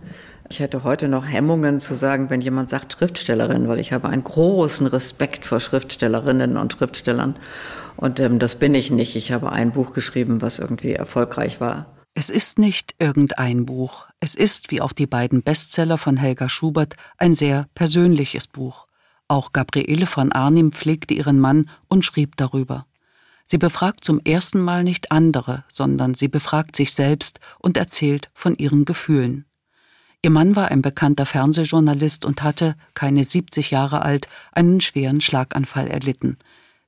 Ich 0.48 0.58
hätte 0.58 0.82
heute 0.82 1.06
noch 1.06 1.24
Hemmungen 1.24 1.78
zu 1.78 1.94
sagen, 1.94 2.30
wenn 2.30 2.40
jemand 2.40 2.68
sagt 2.68 2.94
Schriftstellerin, 2.94 3.68
weil 3.68 3.78
ich 3.78 3.92
habe 3.92 4.08
einen 4.08 4.24
großen 4.24 4.88
Respekt 4.88 5.46
vor 5.46 5.60
Schriftstellerinnen 5.60 6.56
und 6.56 6.72
Schriftstellern. 6.72 7.36
Und 7.96 8.20
ähm, 8.20 8.38
das 8.38 8.58
bin 8.58 8.74
ich 8.74 8.90
nicht. 8.90 9.16
Ich 9.16 9.32
habe 9.32 9.52
ein 9.52 9.72
Buch 9.72 9.92
geschrieben, 9.92 10.42
was 10.42 10.58
irgendwie 10.58 10.92
erfolgreich 10.92 11.60
war. 11.60 11.96
Es 12.14 12.30
ist 12.30 12.58
nicht 12.58 12.94
irgendein 12.98 13.66
Buch. 13.66 14.06
Es 14.20 14.34
ist, 14.34 14.70
wie 14.70 14.80
auch 14.80 14.92
die 14.92 15.06
beiden 15.06 15.42
Bestseller 15.42 15.98
von 15.98 16.16
Helga 16.16 16.48
Schubert, 16.48 16.96
ein 17.18 17.34
sehr 17.34 17.66
persönliches 17.74 18.46
Buch. 18.46 18.86
Auch 19.28 19.52
Gabriele 19.52 20.06
von 20.06 20.32
Arnim 20.32 20.72
pflegte 20.72 21.14
ihren 21.14 21.40
Mann 21.40 21.68
und 21.88 22.04
schrieb 22.04 22.36
darüber. 22.36 22.86
Sie 23.44 23.58
befragt 23.58 24.02
zum 24.02 24.20
ersten 24.24 24.60
Mal 24.60 24.82
nicht 24.82 25.12
andere, 25.12 25.64
sondern 25.68 26.14
sie 26.14 26.28
befragt 26.28 26.74
sich 26.74 26.94
selbst 26.94 27.38
und 27.58 27.76
erzählt 27.76 28.30
von 28.34 28.56
ihren 28.56 28.84
Gefühlen. 28.84 29.44
Ihr 30.22 30.30
Mann 30.30 30.56
war 30.56 30.68
ein 30.68 30.82
bekannter 30.82 31.26
Fernsehjournalist 31.26 32.24
und 32.24 32.42
hatte, 32.42 32.76
keine 32.94 33.24
70 33.24 33.70
Jahre 33.70 34.02
alt, 34.02 34.28
einen 34.52 34.80
schweren 34.80 35.20
Schlaganfall 35.20 35.86
erlitten. 35.86 36.38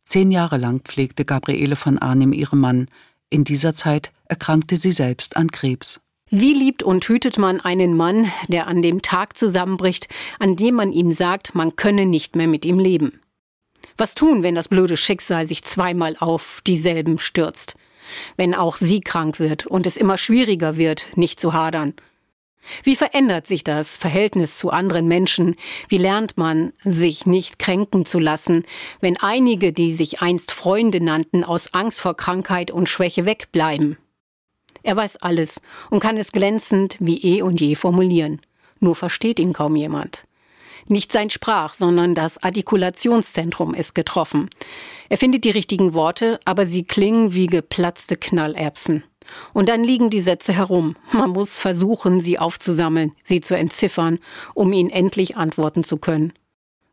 Zehn 0.09 0.31
Jahre 0.31 0.57
lang 0.57 0.81
pflegte 0.81 1.27
Gabriele 1.27 1.77
von 1.77 1.99
Arnim 1.99 2.33
ihren 2.33 2.59
Mann. 2.59 2.89
In 3.29 3.45
dieser 3.45 3.75
Zeit 3.75 4.11
erkrankte 4.25 4.79
sie 4.79 4.93
selbst 4.93 5.37
an 5.37 5.51
Krebs. 5.51 6.01
Wie 6.31 6.55
liebt 6.55 6.83
und 6.83 7.07
hütet 7.07 7.37
man 7.37 7.61
einen 7.61 7.95
Mann, 7.95 8.33
der 8.49 8.69
an 8.69 8.81
dem 8.81 9.03
Tag 9.03 9.37
zusammenbricht, 9.37 10.09
an 10.39 10.57
dem 10.57 10.77
man 10.77 10.93
ihm 10.93 11.13
sagt, 11.13 11.55
man 11.55 11.77
könne 11.77 12.07
nicht 12.07 12.37
mehr 12.37 12.47
mit 12.47 12.65
ihm 12.65 12.79
leben? 12.79 13.21
Was 13.99 14.15
tun, 14.15 14.43
wenn 14.43 14.55
das 14.55 14.69
blöde 14.69 14.97
Schicksal 14.97 15.47
sich 15.47 15.63
zweimal 15.63 16.17
auf 16.19 16.63
dieselben 16.67 17.19
stürzt? 17.19 17.77
Wenn 18.39 18.55
auch 18.55 18.79
sie 18.79 19.01
krank 19.01 19.39
wird 19.39 19.67
und 19.67 19.87
es 19.87 19.99
immer 19.99 20.17
schwieriger 20.17 20.79
wird, 20.79 21.07
nicht 21.17 21.39
zu 21.39 21.53
hadern? 21.53 21.93
Wie 22.83 22.97
verändert 22.97 23.47
sich 23.47 23.65
das 23.65 23.97
Verhältnis 23.97 24.59
zu 24.59 24.71
anderen 24.71 25.07
Menschen? 25.07 25.57
Wie 25.89 25.99
lernt 25.99 26.37
man, 26.37 26.73
sich 26.85 27.27
nicht 27.27 27.59
kränken 27.59 28.07
zu 28.07 28.19
lassen, 28.19 28.65
wenn 29.01 29.17
einige, 29.17 29.73
die 29.73 29.95
sich 29.95 30.21
einst 30.21 30.53
Freunde 30.53 31.01
nannten, 31.01 31.45
aus 31.45 31.75
Angst 31.75 32.01
vor 32.01 32.17
Krankheit 32.17 32.71
und 32.71 32.89
Schwäche 32.89 33.27
wegbleiben? 33.27 33.97
Er 34.83 34.97
weiß 34.97 35.17
alles 35.19 35.61
und 35.91 36.01
kann 36.01 36.17
es 36.17 36.33
glänzend 36.33 36.97
wie 37.01 37.19
eh 37.19 37.43
und 37.43 37.61
je 37.61 37.75
formulieren. 37.75 38.41
Nur 38.81 38.95
versteht 38.95 39.39
ihn 39.39 39.53
kaum 39.53 39.77
jemand. 39.77 40.25
Nicht 40.87 41.13
sein 41.13 41.29
Sprach, 41.29 41.75
sondern 41.75 42.15
das 42.15 42.43
Artikulationszentrum 42.43 43.75
ist 43.75 43.95
getroffen. 43.95 44.49
Er 45.09 45.19
findet 45.19 45.45
die 45.45 45.51
richtigen 45.51 45.93
Worte, 45.93 46.41
aber 46.45 46.65
sie 46.65 46.85
klingen 46.85 47.35
wie 47.35 47.47
geplatzte 47.47 48.17
Knallerbsen. 48.17 49.05
Und 49.53 49.69
dann 49.69 49.85
liegen 49.85 50.11
die 50.11 50.21
Sätze 50.21 50.53
herum. 50.53 50.97
Man 51.13 51.31
muss 51.31 51.59
versuchen, 51.59 52.21
sie 52.21 52.39
aufzusammeln, 52.39 53.13
sie 53.25 53.41
zu 53.41 53.57
entziffern, 53.57 54.19
um 54.55 54.73
ihnen 54.73 54.91
endlich 54.91 55.37
antworten 55.37 55.85
zu 55.85 55.99
können. 55.99 56.33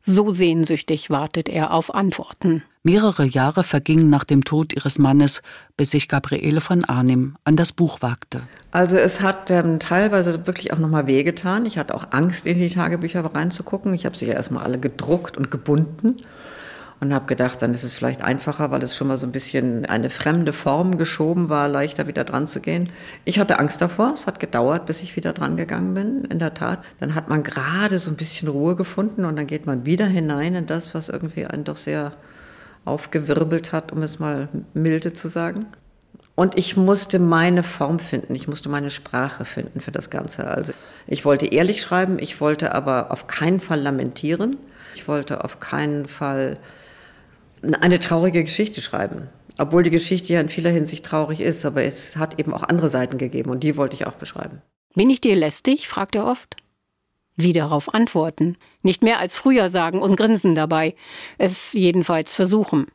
So 0.08 0.32
sehnsüchtig 0.32 1.10
wartet 1.10 1.50
er 1.50 1.74
auf 1.74 1.94
Antworten. 1.96 2.62
Mehrere 2.84 3.26
Jahre 3.26 3.64
vergingen 3.64 4.12
nach 4.12 4.24
dem 4.24 4.44
Tod 4.44 4.72
ihres 4.72 5.00
Mannes, 5.00 5.42
bis 5.76 5.90
sich 5.90 6.08
Gabriele 6.08 6.62
von 6.62 6.86
Arnim 6.86 7.36
an 7.44 7.56
das 7.56 7.72
Buch 7.72 8.04
wagte. 8.04 8.44
Also 8.70 8.98
es 8.98 9.22
hat 9.22 9.50
ähm, 9.50 9.80
teilweise 9.80 10.46
wirklich 10.46 10.72
auch 10.72 10.78
nochmal 10.78 11.08
wehgetan. 11.08 11.66
Ich 11.66 11.80
hatte 11.80 11.96
auch 11.96 12.12
Angst, 12.12 12.46
in 12.46 12.60
die 12.60 12.70
Tagebücher 12.70 13.26
reinzugucken. 13.26 13.96
Ich 13.96 14.06
habe 14.06 14.16
sie 14.16 14.28
ja 14.28 14.34
erstmal 14.36 14.64
alle 14.64 14.78
gedruckt 14.78 15.38
und 15.38 15.50
gebunden 15.50 16.18
und 17.06 17.14
habe 17.14 17.26
gedacht, 17.26 17.62
dann 17.62 17.74
ist 17.74 17.84
es 17.84 17.96
vielleicht 17.96 18.22
einfacher, 18.22 18.72
weil 18.72 18.82
es 18.84 18.96
schon 18.96 19.08
mal 19.08 19.18
so 19.18 19.26
ein 19.26 19.32
bisschen 19.32 19.86
eine 19.86 20.10
fremde 20.10 20.54
Form 20.54 20.98
geschoben 20.98 21.50
war, 21.50 21.68
leichter 21.68 22.08
wieder 22.08 22.24
dran 22.24 22.48
zu 22.48 22.60
gehen. 22.60 22.90
Ich 23.26 23.40
hatte 23.40 23.60
Angst 23.60 23.82
davor. 23.82 24.14
Es 24.14 24.28
hat 24.28 24.40
gedauert, 24.40 24.86
bis 24.86 25.02
ich 25.02 25.16
wieder 25.16 25.34
dran 25.34 25.56
gegangen 25.56 25.94
bin, 25.94 26.26
in 26.26 26.40
der 26.40 26.54
Tat. 26.54 26.84
Dann 27.00 27.16
hat 27.16 27.30
man 27.30 27.44
gerade 27.44 28.00
so 28.00 28.10
ein 28.10 28.18
bisschen 28.18 28.48
Ruhe 28.48 28.76
gefunden 28.76 29.26
und 29.26 29.36
dann 29.36 29.48
geht 29.48 29.66
man 29.66 29.86
wieder 29.86 30.08
hinein 30.08 30.56
in 30.56 30.66
das, 30.66 30.94
was 30.94 31.10
irgendwie 31.10 31.46
einen 31.46 31.64
doch 31.64 31.78
sehr 31.78 32.14
aufgewirbelt 32.86 33.72
hat, 33.72 33.92
um 33.92 34.02
es 34.02 34.20
mal 34.20 34.50
milde 34.74 35.14
zu 35.14 35.28
sagen. 35.28 35.68
Und 36.36 36.58
ich 36.58 36.76
musste 36.76 37.18
meine 37.18 37.64
Form 37.64 38.00
finden, 38.00 38.36
ich 38.36 38.48
musste 38.48 38.68
meine 38.68 38.90
Sprache 38.90 39.46
finden 39.46 39.80
für 39.80 39.92
das 39.92 40.10
Ganze. 40.10 40.48
Also 40.48 40.74
ich 41.08 41.24
wollte 41.24 41.46
ehrlich 41.46 41.82
schreiben, 41.82 42.18
ich 42.20 42.42
wollte 42.42 42.74
aber 42.74 43.12
auf 43.12 43.28
keinen 43.28 43.62
Fall 43.62 43.80
lamentieren. 43.80 44.58
Ich 44.96 45.08
wollte 45.08 45.44
auf 45.44 45.60
keinen 45.60 46.08
Fall 46.08 46.58
eine 47.74 48.00
traurige 48.00 48.44
Geschichte 48.44 48.82
schreiben. 48.82 49.30
Obwohl 49.58 49.84
die 49.84 49.90
Geschichte 49.90 50.34
ja 50.34 50.42
in 50.42 50.50
vieler 50.50 50.70
Hinsicht 50.70 51.06
traurig 51.06 51.40
ist, 51.40 51.66
aber 51.66 51.84
es 51.84 52.18
hat 52.18 52.40
eben 52.40 52.54
auch 52.54 52.64
andere 52.64 52.90
Seiten 52.90 53.18
gegeben 53.18 53.50
und 53.50 53.64
die 53.64 53.78
wollte 53.78 53.96
ich 53.96 54.06
auch 54.06 54.14
beschreiben. 54.14 54.62
Bin 54.96 55.10
ich 55.10 55.22
dir 55.22 55.36
lästig? 55.36 55.88
fragt 55.88 56.16
er 56.16 56.26
oft. 56.26 56.56
Wie 57.38 57.54
darauf 57.54 57.94
antworten? 57.94 58.58
Nicht 58.82 59.04
mehr 59.04 59.20
als 59.20 59.38
früher 59.38 59.70
sagen 59.70 60.02
und 60.02 60.16
grinsen 60.16 60.56
dabei. 60.56 60.96
Es 61.38 61.74
jedenfalls 61.74 62.34
versuchen. 62.34 62.88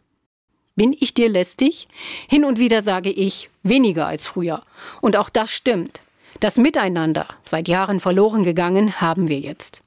Bin 0.76 0.96
ich 0.98 1.12
dir 1.12 1.28
lästig? 1.28 1.88
Hin 2.28 2.44
und 2.44 2.59
wieder 2.59 2.83
sage 2.83 3.11
ich 3.11 3.50
weniger 3.62 4.06
als 4.06 4.26
früher. 4.26 4.62
Und 5.02 5.16
auch 5.16 5.28
das 5.28 5.50
stimmt. 5.50 6.00
Das 6.38 6.56
Miteinander, 6.56 7.26
seit 7.44 7.68
Jahren 7.68 8.00
verloren 8.00 8.44
gegangen, 8.44 9.00
haben 9.00 9.28
wir 9.28 9.40
jetzt. 9.40 9.83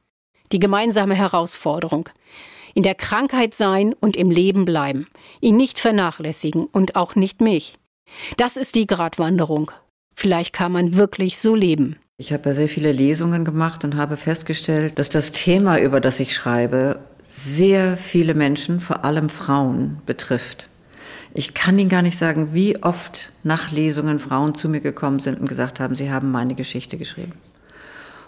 Die 0.52 0.60
gemeinsame 0.60 1.16
Herausforderung 1.16 2.10
in 2.74 2.84
der 2.84 2.96
Krankheit 2.96 3.54
sein 3.54 3.94
und 3.94 4.18
im 4.18 4.32
Leben 4.32 4.66
bleiben, 4.66 5.08
ihn 5.42 5.56
nicht 5.56 5.80
vernachlässigen 5.80 6.66
und 6.66 6.96
auch 6.96 7.16
nicht 7.16 7.42
mich. 7.42 7.76
Das 8.38 8.58
ist 8.58 8.76
die 8.76 8.88
Gratwanderung. 8.88 9.72
Vielleicht 10.16 10.54
kann 10.54 10.72
man 10.72 10.96
wirklich 10.96 11.40
so 11.40 11.56
leben. 11.56 11.98
Ich 12.18 12.32
habe 12.32 12.54
sehr 12.54 12.68
viele 12.68 12.92
Lesungen 12.92 13.44
gemacht 13.44 13.84
und 13.84 13.96
habe 13.96 14.18
festgestellt, 14.18 15.00
dass 15.00 15.10
das 15.10 15.32
Thema, 15.32 15.80
über 15.80 16.00
das 16.00 16.20
ich 16.20 16.34
schreibe, 16.34 17.00
sehr 17.26 17.98
viele 17.98 18.34
Menschen, 18.36 18.80
vor 18.80 19.04
allem 19.04 19.30
Frauen, 19.30 20.02
betrifft. 20.06 20.70
Ich 21.34 21.56
kann 21.56 21.80
Ihnen 21.80 21.90
gar 21.90 22.04
nicht 22.04 22.18
sagen, 22.18 22.50
wie 22.54 22.84
oft 22.84 23.32
nach 23.42 23.72
Lesungen 23.72 24.20
Frauen 24.20 24.54
zu 24.54 24.70
mir 24.70 24.82
gekommen 24.82 25.20
sind 25.20 25.40
und 25.40 25.50
gesagt 25.50 25.80
haben, 25.80 25.96
sie 25.96 26.12
haben 26.12 26.30
meine 26.30 26.54
Geschichte 26.54 26.98
geschrieben. 26.98 27.34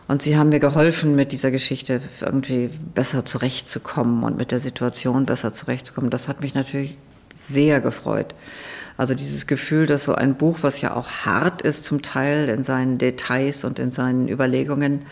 Und 0.07 0.21
sie 0.21 0.37
haben 0.37 0.49
mir 0.49 0.59
geholfen, 0.59 1.15
mit 1.15 1.31
dieser 1.31 1.49
Geschichte 1.49 2.01
irgendwie 2.21 2.69
besser 2.93 3.25
zurechtzukommen 3.25 4.23
und 4.23 4.37
mit 4.37 4.51
der 4.51 4.59
Situation 4.59 5.25
besser 5.25 5.51
zurechtzukommen. 5.51 6.11
Das 6.11 6.27
hat 6.27 6.41
mich 6.41 6.53
natürlich 6.53 6.97
sehr 7.33 7.81
gefreut. 7.81 8.35
Also 8.97 9.13
dieses 9.13 9.45
Gefühl, 9.47 9.87
dass 9.87 10.03
so 10.03 10.15
ein 10.15 10.35
Buch, 10.35 10.59
was 10.61 10.79
ja 10.79 10.95
auch 10.95 11.09
hart 11.25 11.61
ist 11.61 11.83
zum 11.83 12.01
Teil 12.01 12.47
in 12.49 12.63
seinen 12.63 12.97
Details 12.97 13.65
und 13.65 13.79
in 13.79 13.91
seinen 13.91 14.29
Überlegungen, 14.29 15.05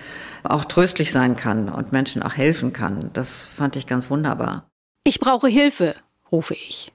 auch 0.44 0.66
tröstlich 0.66 1.12
sein 1.12 1.36
kann 1.36 1.70
und 1.70 1.92
Menschen 1.92 2.24
auch 2.24 2.34
helfen 2.34 2.72
kann, 2.72 3.10
das 3.14 3.46
fand 3.46 3.76
ich 3.76 3.88
ganz 3.88 4.10
wunderbar. 4.10 4.66
Ich 5.04 5.20
brauche 5.20 5.48
Hilfe, 5.48 5.96
rufe 6.32 6.54
ich. 6.54 6.94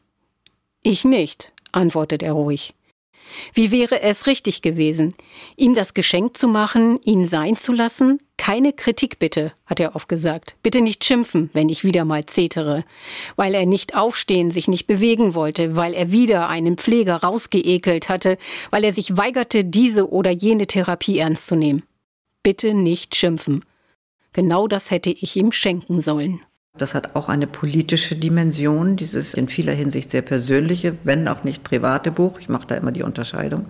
Ich 0.82 1.04
nicht, 1.04 1.52
antwortet 1.72 2.22
er 2.22 2.32
ruhig. 2.32 2.74
Wie 3.54 3.72
wäre 3.72 4.00
es 4.02 4.26
richtig 4.26 4.62
gewesen, 4.62 5.14
ihm 5.56 5.74
das 5.74 5.94
Geschenk 5.94 6.36
zu 6.36 6.48
machen, 6.48 7.00
ihn 7.02 7.24
sein 7.24 7.56
zu 7.56 7.72
lassen? 7.72 8.18
Keine 8.36 8.72
Kritik 8.72 9.18
bitte, 9.18 9.52
hat 9.66 9.80
er 9.80 9.96
oft 9.96 10.08
gesagt. 10.08 10.56
Bitte 10.62 10.80
nicht 10.80 11.04
schimpfen, 11.04 11.50
wenn 11.52 11.68
ich 11.68 11.84
wieder 11.84 12.04
mal 12.04 12.24
zetere. 12.26 12.84
Weil 13.36 13.54
er 13.54 13.66
nicht 13.66 13.96
aufstehen, 13.96 14.50
sich 14.50 14.68
nicht 14.68 14.86
bewegen 14.86 15.34
wollte, 15.34 15.76
weil 15.76 15.92
er 15.92 16.12
wieder 16.12 16.48
einen 16.48 16.76
Pfleger 16.76 17.16
rausgeekelt 17.16 18.08
hatte, 18.08 18.38
weil 18.70 18.84
er 18.84 18.92
sich 18.92 19.16
weigerte, 19.16 19.64
diese 19.64 20.10
oder 20.10 20.30
jene 20.30 20.66
Therapie 20.66 21.18
ernst 21.18 21.46
zu 21.46 21.56
nehmen. 21.56 21.82
Bitte 22.42 22.74
nicht 22.74 23.16
schimpfen. 23.16 23.64
Genau 24.32 24.68
das 24.68 24.90
hätte 24.90 25.10
ich 25.10 25.36
ihm 25.36 25.52
schenken 25.52 26.00
sollen. 26.00 26.40
Das 26.78 26.94
hat 26.94 27.14
auch 27.14 27.28
eine 27.28 27.46
politische 27.46 28.16
Dimension, 28.16 28.96
dieses 28.96 29.34
in 29.34 29.48
vieler 29.48 29.72
Hinsicht 29.72 30.10
sehr 30.10 30.22
persönliche, 30.22 30.94
wenn 31.04 31.28
auch 31.28 31.44
nicht 31.44 31.64
private 31.64 32.10
Buch. 32.10 32.38
Ich 32.40 32.48
mache 32.48 32.66
da 32.66 32.76
immer 32.76 32.92
die 32.92 33.02
Unterscheidung. 33.02 33.66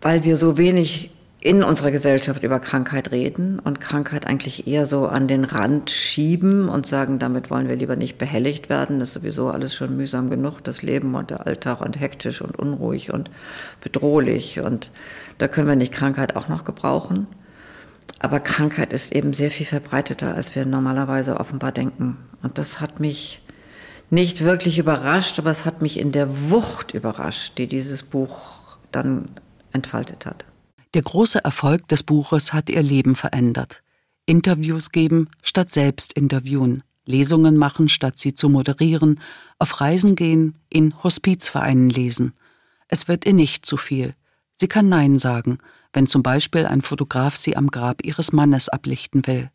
Weil 0.00 0.24
wir 0.24 0.36
so 0.36 0.56
wenig 0.56 1.10
in 1.42 1.62
unserer 1.62 1.90
Gesellschaft 1.90 2.42
über 2.42 2.60
Krankheit 2.60 3.12
reden 3.12 3.58
und 3.60 3.80
Krankheit 3.80 4.26
eigentlich 4.26 4.66
eher 4.66 4.84
so 4.84 5.06
an 5.06 5.26
den 5.26 5.44
Rand 5.44 5.90
schieben 5.90 6.68
und 6.68 6.86
sagen, 6.86 7.18
damit 7.18 7.50
wollen 7.50 7.66
wir 7.66 7.76
lieber 7.76 7.96
nicht 7.96 8.18
behelligt 8.18 8.68
werden. 8.68 8.98
Das 8.98 9.08
ist 9.08 9.14
sowieso 9.14 9.48
alles 9.48 9.74
schon 9.74 9.96
mühsam 9.96 10.28
genug, 10.28 10.62
das 10.62 10.82
Leben 10.82 11.14
und 11.14 11.30
der 11.30 11.46
Alltag 11.46 11.80
und 11.80 11.98
hektisch 11.98 12.42
und 12.42 12.58
unruhig 12.58 13.12
und 13.12 13.30
bedrohlich. 13.80 14.60
Und 14.60 14.90
da 15.38 15.48
können 15.48 15.66
wir 15.66 15.76
nicht 15.76 15.94
Krankheit 15.94 16.36
auch 16.36 16.48
noch 16.48 16.64
gebrauchen. 16.64 17.26
Aber 18.18 18.40
Krankheit 18.40 18.92
ist 18.92 19.12
eben 19.12 19.32
sehr 19.32 19.50
viel 19.50 19.66
verbreiteter, 19.66 20.34
als 20.34 20.54
wir 20.54 20.64
normalerweise 20.64 21.38
offenbar 21.38 21.72
denken. 21.72 22.16
Und 22.42 22.58
das 22.58 22.80
hat 22.80 23.00
mich 23.00 23.40
nicht 24.10 24.42
wirklich 24.42 24.78
überrascht, 24.78 25.38
aber 25.38 25.50
es 25.50 25.64
hat 25.64 25.82
mich 25.82 25.98
in 25.98 26.12
der 26.12 26.50
Wucht 26.50 26.92
überrascht, 26.92 27.58
die 27.58 27.66
dieses 27.66 28.02
Buch 28.02 28.78
dann 28.92 29.28
entfaltet 29.72 30.26
hat. 30.26 30.44
Der 30.94 31.02
große 31.02 31.44
Erfolg 31.44 31.86
des 31.88 32.02
Buches 32.02 32.52
hat 32.52 32.68
ihr 32.68 32.82
Leben 32.82 33.14
verändert. 33.14 33.82
Interviews 34.26 34.90
geben 34.90 35.28
statt 35.42 35.70
selbst 35.70 36.12
interviewen, 36.12 36.82
Lesungen 37.06 37.56
machen 37.56 37.88
statt 37.88 38.18
sie 38.18 38.34
zu 38.34 38.48
moderieren, 38.48 39.20
auf 39.58 39.80
Reisen 39.80 40.16
gehen, 40.16 40.58
in 40.68 41.02
Hospizvereinen 41.02 41.90
lesen. 41.90 42.34
Es 42.88 43.08
wird 43.08 43.26
ihr 43.26 43.32
nicht 43.32 43.66
zu 43.66 43.76
viel. 43.76 44.14
Sie 44.60 44.68
kann 44.68 44.90
Nein 44.90 45.18
sagen, 45.18 45.56
wenn 45.94 46.06
zum 46.06 46.22
Beispiel 46.22 46.66
ein 46.66 46.82
Fotograf 46.82 47.34
sie 47.34 47.56
am 47.56 47.70
Grab 47.70 48.04
ihres 48.04 48.30
Mannes 48.30 48.68
ablichten 48.68 49.26
will. 49.26 49.50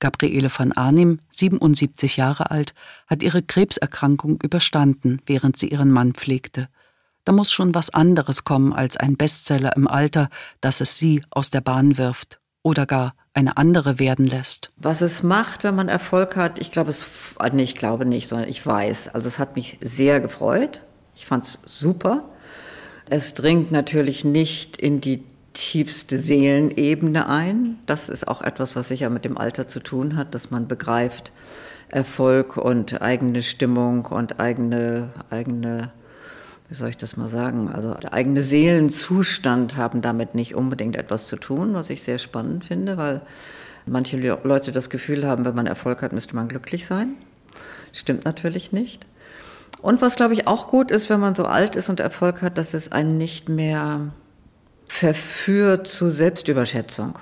Gabriele 0.00 0.48
von 0.48 0.72
Arnim, 0.72 1.18
77 1.32 2.16
Jahre 2.16 2.50
alt, 2.50 2.72
hat 3.06 3.22
ihre 3.22 3.42
Krebserkrankung 3.42 4.40
überstanden, 4.42 5.20
während 5.26 5.58
sie 5.58 5.68
ihren 5.68 5.90
Mann 5.90 6.14
pflegte. 6.14 6.70
Da 7.26 7.32
muss 7.32 7.52
schon 7.52 7.74
was 7.74 7.90
anderes 7.90 8.44
kommen 8.44 8.72
als 8.72 8.96
ein 8.96 9.18
Bestseller 9.18 9.76
im 9.76 9.86
Alter, 9.86 10.30
das 10.62 10.80
es 10.80 10.96
sie 10.96 11.22
aus 11.28 11.50
der 11.50 11.60
Bahn 11.60 11.98
wirft 11.98 12.40
oder 12.62 12.86
gar 12.86 13.12
eine 13.34 13.58
andere 13.58 13.98
werden 13.98 14.26
lässt. 14.26 14.72
Was 14.78 15.02
es 15.02 15.22
macht, 15.22 15.62
wenn 15.62 15.74
man 15.74 15.90
Erfolg 15.90 16.36
hat, 16.36 16.58
ich 16.58 16.72
glaube 16.72 16.90
es, 16.90 17.06
äh, 17.38 17.50
nee, 17.52 17.64
ich 17.64 17.74
glaube 17.74 18.06
nicht, 18.06 18.30
sondern 18.30 18.48
ich 18.48 18.64
weiß. 18.64 19.08
Also 19.08 19.28
es 19.28 19.38
hat 19.38 19.56
mich 19.56 19.76
sehr 19.82 20.20
gefreut. 20.20 20.80
Ich 21.14 21.26
fand 21.26 21.46
es 21.46 21.58
super. 21.66 22.30
Es 23.14 23.34
dringt 23.34 23.70
natürlich 23.70 24.24
nicht 24.24 24.78
in 24.78 25.02
die 25.02 25.22
tiefste 25.52 26.18
Seelenebene 26.18 27.28
ein. 27.28 27.78
Das 27.84 28.08
ist 28.08 28.26
auch 28.26 28.40
etwas, 28.40 28.74
was 28.74 28.88
sicher 28.88 29.10
mit 29.10 29.26
dem 29.26 29.36
Alter 29.36 29.68
zu 29.68 29.80
tun 29.80 30.16
hat, 30.16 30.34
dass 30.34 30.50
man 30.50 30.66
begreift, 30.66 31.30
Erfolg 31.90 32.56
und 32.56 33.02
eigene 33.02 33.42
Stimmung 33.42 34.06
und 34.06 34.40
eigene, 34.40 35.10
eigene 35.28 35.92
wie 36.70 36.74
soll 36.74 36.88
ich 36.88 36.96
das 36.96 37.18
mal 37.18 37.28
sagen, 37.28 37.68
also 37.68 37.92
der 37.92 38.14
eigene 38.14 38.40
Seelenzustand 38.42 39.76
haben 39.76 40.00
damit 40.00 40.34
nicht 40.34 40.54
unbedingt 40.54 40.96
etwas 40.96 41.26
zu 41.26 41.36
tun, 41.36 41.74
was 41.74 41.90
ich 41.90 42.02
sehr 42.02 42.16
spannend 42.16 42.64
finde, 42.64 42.96
weil 42.96 43.20
manche 43.84 44.16
Leute 44.16 44.72
das 44.72 44.88
Gefühl 44.88 45.26
haben, 45.26 45.44
wenn 45.44 45.54
man 45.54 45.66
Erfolg 45.66 46.00
hat, 46.00 46.14
müsste 46.14 46.34
man 46.34 46.48
glücklich 46.48 46.86
sein. 46.86 47.16
Stimmt 47.92 48.24
natürlich 48.24 48.72
nicht. 48.72 49.04
Und 49.82 50.00
was, 50.00 50.14
glaube 50.14 50.32
ich, 50.32 50.46
auch 50.46 50.68
gut 50.68 50.92
ist, 50.92 51.10
wenn 51.10 51.18
man 51.18 51.34
so 51.34 51.44
alt 51.44 51.74
ist 51.74 51.88
und 51.88 51.98
Erfolg 51.98 52.40
hat, 52.40 52.56
dass 52.56 52.72
es 52.72 52.92
einen 52.92 53.18
nicht 53.18 53.48
mehr 53.48 54.12
verführt 54.86 55.88
zu 55.88 56.10
Selbstüberschätzung. 56.10 57.18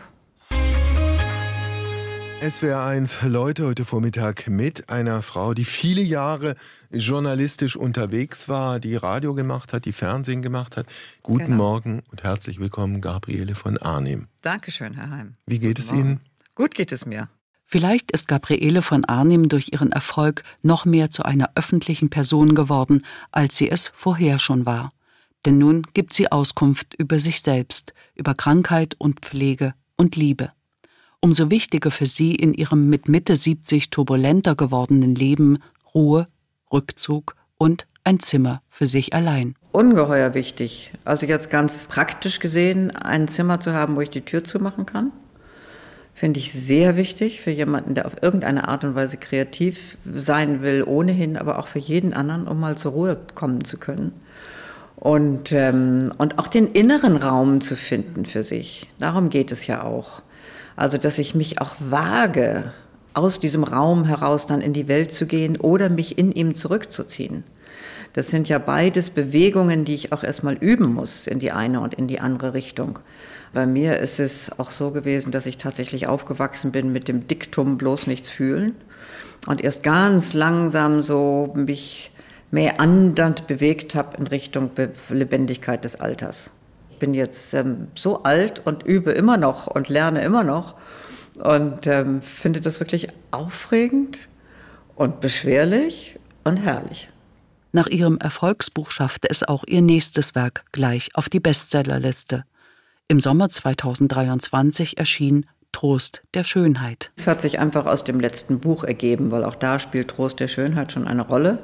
SWR1 2.42 3.26
Leute 3.28 3.66
heute 3.66 3.84
Vormittag 3.84 4.48
mit 4.48 4.90
einer 4.90 5.22
Frau, 5.22 5.54
die 5.54 5.64
viele 5.64 6.02
Jahre 6.02 6.54
journalistisch 6.90 7.76
unterwegs 7.76 8.48
war, 8.48 8.78
die 8.78 8.96
Radio 8.96 9.34
gemacht 9.34 9.72
hat, 9.72 9.86
die 9.86 9.92
Fernsehen 9.92 10.42
gemacht 10.42 10.76
hat. 10.76 10.86
Guten 11.22 11.44
genau. 11.46 11.56
Morgen 11.56 12.02
und 12.10 12.22
herzlich 12.22 12.58
willkommen, 12.58 13.00
Gabriele 13.00 13.54
von 13.54 13.78
Arnim. 13.78 14.26
Dankeschön, 14.42 14.94
Herr 14.94 15.10
Heim. 15.10 15.34
Wie 15.46 15.58
geht 15.58 15.76
Guten 15.76 15.80
es 15.80 15.92
Morgen. 15.92 16.00
Ihnen? 16.08 16.20
Gut 16.54 16.74
geht 16.74 16.92
es 16.92 17.06
mir. 17.06 17.28
Vielleicht 17.70 18.10
ist 18.10 18.28
Gabriele 18.28 18.82
von 18.82 19.04
Arnim 19.04 19.48
durch 19.48 19.72
ihren 19.72 19.92
Erfolg 19.92 20.42
noch 20.62 20.84
mehr 20.84 21.10
zu 21.10 21.22
einer 21.22 21.50
öffentlichen 21.54 22.10
Person 22.10 22.54
geworden, 22.54 23.06
als 23.30 23.56
sie 23.56 23.70
es 23.70 23.92
vorher 23.94 24.38
schon 24.38 24.66
war. 24.66 24.92
Denn 25.46 25.58
nun 25.58 25.86
gibt 25.94 26.12
sie 26.12 26.30
Auskunft 26.30 26.94
über 26.94 27.20
sich 27.20 27.42
selbst, 27.42 27.94
über 28.14 28.34
Krankheit 28.34 28.96
und 28.98 29.20
Pflege 29.20 29.74
und 29.96 30.16
Liebe 30.16 30.50
umso 31.20 31.50
wichtiger 31.50 31.90
für 31.90 32.06
sie 32.06 32.34
in 32.34 32.54
ihrem 32.54 32.88
mit 32.88 33.08
Mitte 33.08 33.36
70 33.36 33.90
turbulenter 33.90 34.54
gewordenen 34.54 35.14
Leben 35.14 35.58
Ruhe, 35.94 36.26
Rückzug 36.72 37.36
und 37.58 37.86
ein 38.04 38.20
Zimmer 38.20 38.62
für 38.68 38.86
sich 38.86 39.14
allein. 39.14 39.54
Ungeheuer 39.72 40.34
wichtig. 40.34 40.92
Also 41.04 41.26
jetzt 41.26 41.50
ganz 41.50 41.88
praktisch 41.88 42.40
gesehen, 42.40 42.90
ein 42.90 43.28
Zimmer 43.28 43.60
zu 43.60 43.72
haben, 43.74 43.96
wo 43.96 44.00
ich 44.00 44.10
die 44.10 44.22
Tür 44.22 44.42
zumachen 44.42 44.86
kann. 44.86 45.12
Finde 46.20 46.38
ich 46.38 46.52
sehr 46.52 46.96
wichtig 46.96 47.40
für 47.40 47.50
jemanden, 47.50 47.94
der 47.94 48.04
auf 48.04 48.12
irgendeine 48.20 48.68
Art 48.68 48.84
und 48.84 48.94
Weise 48.94 49.16
kreativ 49.16 49.96
sein 50.04 50.60
will, 50.60 50.82
ohnehin, 50.82 51.38
aber 51.38 51.58
auch 51.58 51.66
für 51.66 51.78
jeden 51.78 52.12
anderen, 52.12 52.46
um 52.46 52.60
mal 52.60 52.76
zur 52.76 52.92
Ruhe 52.92 53.18
kommen 53.34 53.64
zu 53.64 53.78
können. 53.78 54.12
Und, 54.96 55.50
ähm, 55.52 56.12
und 56.18 56.38
auch 56.38 56.48
den 56.48 56.72
inneren 56.72 57.16
Raum 57.16 57.62
zu 57.62 57.74
finden 57.74 58.26
für 58.26 58.42
sich. 58.42 58.90
Darum 58.98 59.30
geht 59.30 59.50
es 59.50 59.66
ja 59.66 59.82
auch. 59.82 60.20
Also, 60.76 60.98
dass 60.98 61.18
ich 61.18 61.34
mich 61.34 61.62
auch 61.62 61.76
wage, 61.78 62.70
aus 63.14 63.40
diesem 63.40 63.64
Raum 63.64 64.04
heraus 64.04 64.46
dann 64.46 64.60
in 64.60 64.74
die 64.74 64.88
Welt 64.88 65.14
zu 65.14 65.24
gehen 65.24 65.56
oder 65.56 65.88
mich 65.88 66.18
in 66.18 66.32
ihm 66.32 66.54
zurückzuziehen. 66.54 67.44
Das 68.12 68.28
sind 68.28 68.48
ja 68.48 68.58
beides 68.58 69.10
Bewegungen, 69.10 69.84
die 69.84 69.94
ich 69.94 70.12
auch 70.12 70.24
erstmal 70.24 70.54
üben 70.54 70.92
muss 70.92 71.26
in 71.26 71.38
die 71.38 71.52
eine 71.52 71.80
und 71.80 71.94
in 71.94 72.08
die 72.08 72.20
andere 72.20 72.54
Richtung. 72.54 72.98
Bei 73.52 73.66
mir 73.66 73.98
ist 73.98 74.20
es 74.20 74.58
auch 74.58 74.70
so 74.70 74.90
gewesen, 74.90 75.32
dass 75.32 75.46
ich 75.46 75.58
tatsächlich 75.58 76.06
aufgewachsen 76.06 76.72
bin 76.72 76.92
mit 76.92 77.08
dem 77.08 77.26
Diktum 77.26 77.78
bloß 77.78 78.06
nichts 78.06 78.30
fühlen 78.30 78.74
und 79.46 79.60
erst 79.60 79.82
ganz 79.82 80.34
langsam 80.34 81.02
so 81.02 81.52
mich 81.54 82.12
mehr 82.50 82.80
andernd 82.80 83.46
bewegt 83.46 83.94
habe 83.94 84.16
in 84.16 84.26
Richtung 84.26 84.70
Lebendigkeit 85.08 85.84
des 85.84 85.96
Alters 85.96 86.50
bin 87.00 87.14
jetzt 87.14 87.52
ähm, 87.54 87.88
so 87.96 88.22
alt 88.22 88.64
und 88.64 88.84
übe 88.84 89.10
immer 89.10 89.36
noch 89.36 89.66
und 89.66 89.88
lerne 89.88 90.22
immer 90.22 90.44
noch 90.44 90.76
und 91.42 91.88
ähm, 91.88 92.22
finde 92.22 92.60
das 92.60 92.78
wirklich 92.78 93.08
aufregend 93.32 94.28
und 94.94 95.20
beschwerlich 95.20 96.20
und 96.44 96.58
herrlich. 96.58 97.09
Nach 97.72 97.86
ihrem 97.86 98.18
Erfolgsbuch 98.18 98.90
schaffte 98.90 99.28
es 99.30 99.42
auch 99.42 99.64
ihr 99.66 99.82
nächstes 99.82 100.34
Werk 100.34 100.64
gleich 100.72 101.10
auf 101.14 101.28
die 101.28 101.40
Bestsellerliste. 101.40 102.44
Im 103.08 103.20
Sommer 103.20 103.48
2023 103.48 104.98
erschien 104.98 105.46
Trost 105.72 106.22
der 106.34 106.42
Schönheit. 106.44 107.12
Es 107.16 107.26
hat 107.26 107.40
sich 107.40 107.58
einfach 107.58 107.86
aus 107.86 108.02
dem 108.02 108.18
letzten 108.18 108.58
Buch 108.58 108.82
ergeben, 108.82 109.30
weil 109.30 109.44
auch 109.44 109.54
da 109.54 109.78
spielt 109.78 110.08
Trost 110.08 110.40
der 110.40 110.48
Schönheit 110.48 110.92
schon 110.92 111.06
eine 111.06 111.22
Rolle 111.22 111.60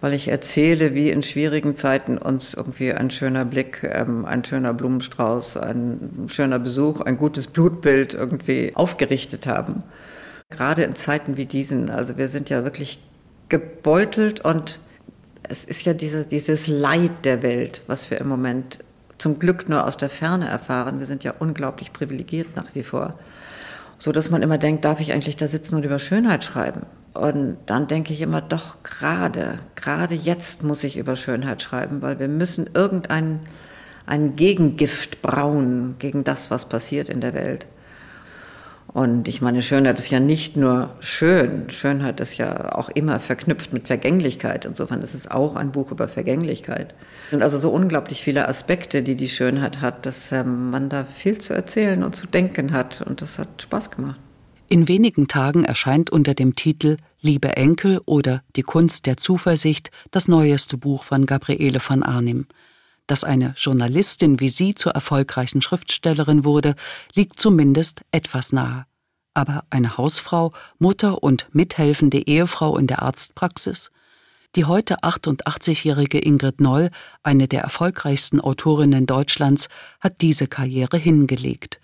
weil 0.00 0.14
ich 0.14 0.28
erzähle, 0.28 0.94
wie 0.94 1.10
in 1.10 1.22
schwierigen 1.22 1.74
Zeiten 1.74 2.18
uns 2.18 2.54
irgendwie 2.54 2.92
ein 2.92 3.10
schöner 3.10 3.44
Blick, 3.44 3.82
ähm, 3.82 4.24
ein 4.24 4.44
schöner 4.44 4.72
Blumenstrauß, 4.72 5.56
ein 5.56 6.26
schöner 6.28 6.58
Besuch, 6.58 7.00
ein 7.00 7.16
gutes 7.16 7.48
Blutbild 7.48 8.14
irgendwie 8.14 8.72
aufgerichtet 8.74 9.46
haben. 9.46 9.82
Gerade 10.50 10.84
in 10.84 10.94
Zeiten 10.94 11.36
wie 11.36 11.46
diesen, 11.46 11.90
also 11.90 12.16
wir 12.16 12.28
sind 12.28 12.48
ja 12.48 12.64
wirklich 12.64 13.00
gebeutelt 13.48 14.40
und 14.44 14.78
es 15.42 15.64
ist 15.64 15.84
ja 15.84 15.94
diese, 15.94 16.24
dieses 16.24 16.66
Leid 16.66 17.24
der 17.24 17.42
Welt, 17.42 17.82
was 17.86 18.10
wir 18.10 18.18
im 18.18 18.28
Moment 18.28 18.80
zum 19.18 19.38
Glück 19.38 19.68
nur 19.68 19.86
aus 19.86 19.96
der 19.96 20.08
Ferne 20.08 20.48
erfahren. 20.48 20.98
Wir 21.00 21.06
sind 21.06 21.24
ja 21.24 21.34
unglaublich 21.38 21.92
privilegiert 21.92 22.56
nach 22.56 22.74
wie 22.74 22.82
vor. 22.82 23.14
So 23.98 24.12
dass 24.12 24.30
man 24.30 24.42
immer 24.42 24.58
denkt, 24.58 24.84
darf 24.84 25.00
ich 25.00 25.12
eigentlich 25.12 25.36
da 25.36 25.48
sitzen 25.48 25.74
und 25.74 25.84
über 25.84 25.98
Schönheit 25.98 26.44
schreiben? 26.44 26.82
Und 27.14 27.56
dann 27.66 27.88
denke 27.88 28.12
ich 28.12 28.20
immer, 28.20 28.40
doch 28.40 28.82
gerade, 28.84 29.58
gerade 29.74 30.14
jetzt 30.14 30.62
muss 30.62 30.84
ich 30.84 30.96
über 30.96 31.16
Schönheit 31.16 31.62
schreiben, 31.62 32.00
weil 32.00 32.20
wir 32.20 32.28
müssen 32.28 32.70
irgendein 32.74 33.40
ein 34.06 34.36
Gegengift 34.36 35.20
brauen 35.20 35.96
gegen 35.98 36.24
das, 36.24 36.50
was 36.50 36.66
passiert 36.66 37.08
in 37.08 37.20
der 37.20 37.34
Welt. 37.34 37.66
Und 38.92 39.28
ich 39.28 39.42
meine, 39.42 39.60
Schönheit 39.60 39.98
ist 39.98 40.10
ja 40.10 40.18
nicht 40.18 40.56
nur 40.56 40.96
schön, 41.00 41.68
Schönheit 41.68 42.20
ist 42.20 42.38
ja 42.38 42.74
auch 42.74 42.88
immer 42.88 43.20
verknüpft 43.20 43.72
mit 43.72 43.86
Vergänglichkeit. 43.86 44.64
Insofern 44.64 45.02
ist 45.02 45.14
es 45.14 45.30
auch 45.30 45.56
ein 45.56 45.72
Buch 45.72 45.90
über 45.90 46.08
Vergänglichkeit. 46.08 46.94
Es 47.26 47.30
sind 47.30 47.42
also 47.42 47.58
so 47.58 47.70
unglaublich 47.70 48.22
viele 48.22 48.48
Aspekte, 48.48 49.02
die 49.02 49.14
die 49.14 49.28
Schönheit 49.28 49.82
hat, 49.82 50.06
dass 50.06 50.32
ähm, 50.32 50.70
man 50.70 50.88
da 50.88 51.04
viel 51.04 51.38
zu 51.38 51.52
erzählen 51.52 52.02
und 52.02 52.16
zu 52.16 52.26
denken 52.26 52.72
hat. 52.72 53.02
Und 53.02 53.20
das 53.20 53.38
hat 53.38 53.60
Spaß 53.60 53.90
gemacht. 53.90 54.18
In 54.70 54.88
wenigen 54.88 55.28
Tagen 55.28 55.64
erscheint 55.64 56.10
unter 56.10 56.34
dem 56.34 56.54
Titel 56.54 56.96
Liebe 57.20 57.56
Enkel 57.56 58.00
oder 58.06 58.42
Die 58.56 58.62
Kunst 58.62 59.06
der 59.06 59.16
Zuversicht 59.16 59.90
das 60.10 60.28
neueste 60.28 60.76
Buch 60.78 61.04
von 61.04 61.26
Gabriele 61.26 61.80
von 61.80 62.02
Arnim. 62.02 62.46
Dass 63.08 63.24
eine 63.24 63.54
Journalistin 63.56 64.38
wie 64.38 64.50
sie 64.50 64.74
zur 64.74 64.92
erfolgreichen 64.92 65.62
Schriftstellerin 65.62 66.44
wurde, 66.44 66.76
liegt 67.14 67.40
zumindest 67.40 68.02
etwas 68.12 68.52
nahe. 68.52 68.84
Aber 69.32 69.64
eine 69.70 69.96
Hausfrau, 69.96 70.52
Mutter 70.78 71.22
und 71.22 71.48
mithelfende 71.52 72.18
Ehefrau 72.26 72.76
in 72.76 72.86
der 72.86 73.02
Arztpraxis? 73.02 73.90
Die 74.56 74.66
heute 74.66 74.98
88-jährige 75.00 76.18
Ingrid 76.18 76.60
Noll, 76.60 76.90
eine 77.22 77.48
der 77.48 77.62
erfolgreichsten 77.62 78.40
Autorinnen 78.40 79.06
Deutschlands, 79.06 79.68
hat 80.00 80.20
diese 80.20 80.46
Karriere 80.46 80.98
hingelegt. 80.98 81.80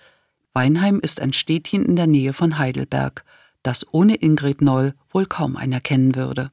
Weinheim 0.53 1.01
ist 1.01 1.21
ein 1.21 1.33
Städtchen 1.33 1.87
in 1.87 1.97
der 1.97 2.07
Nähe 2.07 2.35
von 2.35 2.59
Heidelberg, 2.59 3.25
das 3.63 3.87
ohne 3.93 4.17
Ingrid 4.17 4.61
Noll 4.61 4.95
wohl 5.09 5.25
kaum 5.25 5.57
einer 5.57 5.81
kennen 5.81 6.17
würde. 6.17 6.51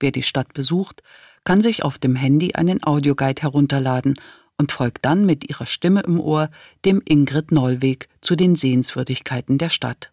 Wer 0.00 0.10
die 0.10 0.22
Stadt 0.22 0.54
besucht, 0.54 1.02
kann 1.44 1.62
sich 1.62 1.84
auf 1.84 1.98
dem 1.98 2.16
Handy 2.16 2.54
einen 2.54 2.82
Audioguide 2.82 3.42
herunterladen 3.42 4.18
und 4.58 4.72
folgt 4.72 5.04
dann 5.04 5.24
mit 5.24 5.48
ihrer 5.48 5.66
Stimme 5.66 6.00
im 6.00 6.20
Ohr 6.20 6.50
dem 6.84 7.00
Ingrid 7.04 7.52
Noll-Weg 7.52 8.08
zu 8.20 8.34
den 8.34 8.56
Sehenswürdigkeiten 8.56 9.58
der 9.58 9.68
Stadt. 9.68 10.10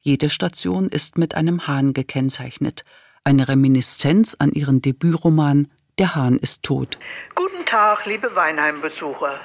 Jede 0.00 0.30
Station 0.30 0.88
ist 0.88 1.18
mit 1.18 1.34
einem 1.34 1.66
Hahn 1.66 1.92
gekennzeichnet, 1.92 2.84
eine 3.24 3.48
Reminiszenz 3.48 4.36
an 4.38 4.52
ihren 4.52 4.80
Debütroman 4.80 5.68
Der 5.98 6.14
Hahn 6.14 6.38
ist 6.38 6.62
tot. 6.62 6.98
Guten 7.34 7.64
Tag, 7.66 8.06
liebe 8.06 8.36
Weinheim-Besucher. 8.36 9.40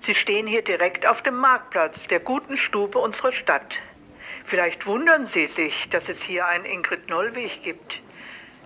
Sie 0.00 0.14
stehen 0.14 0.46
hier 0.46 0.62
direkt 0.62 1.06
auf 1.06 1.22
dem 1.22 1.36
Marktplatz 1.36 2.06
der 2.08 2.20
guten 2.20 2.56
Stube 2.56 2.98
unserer 2.98 3.32
Stadt. 3.32 3.78
Vielleicht 4.44 4.86
wundern 4.86 5.26
Sie 5.26 5.46
sich, 5.46 5.88
dass 5.88 6.08
es 6.08 6.22
hier 6.22 6.46
einen 6.46 6.64
Ingrid 6.64 7.08
Noll-Weg 7.08 7.62
gibt. 7.62 8.02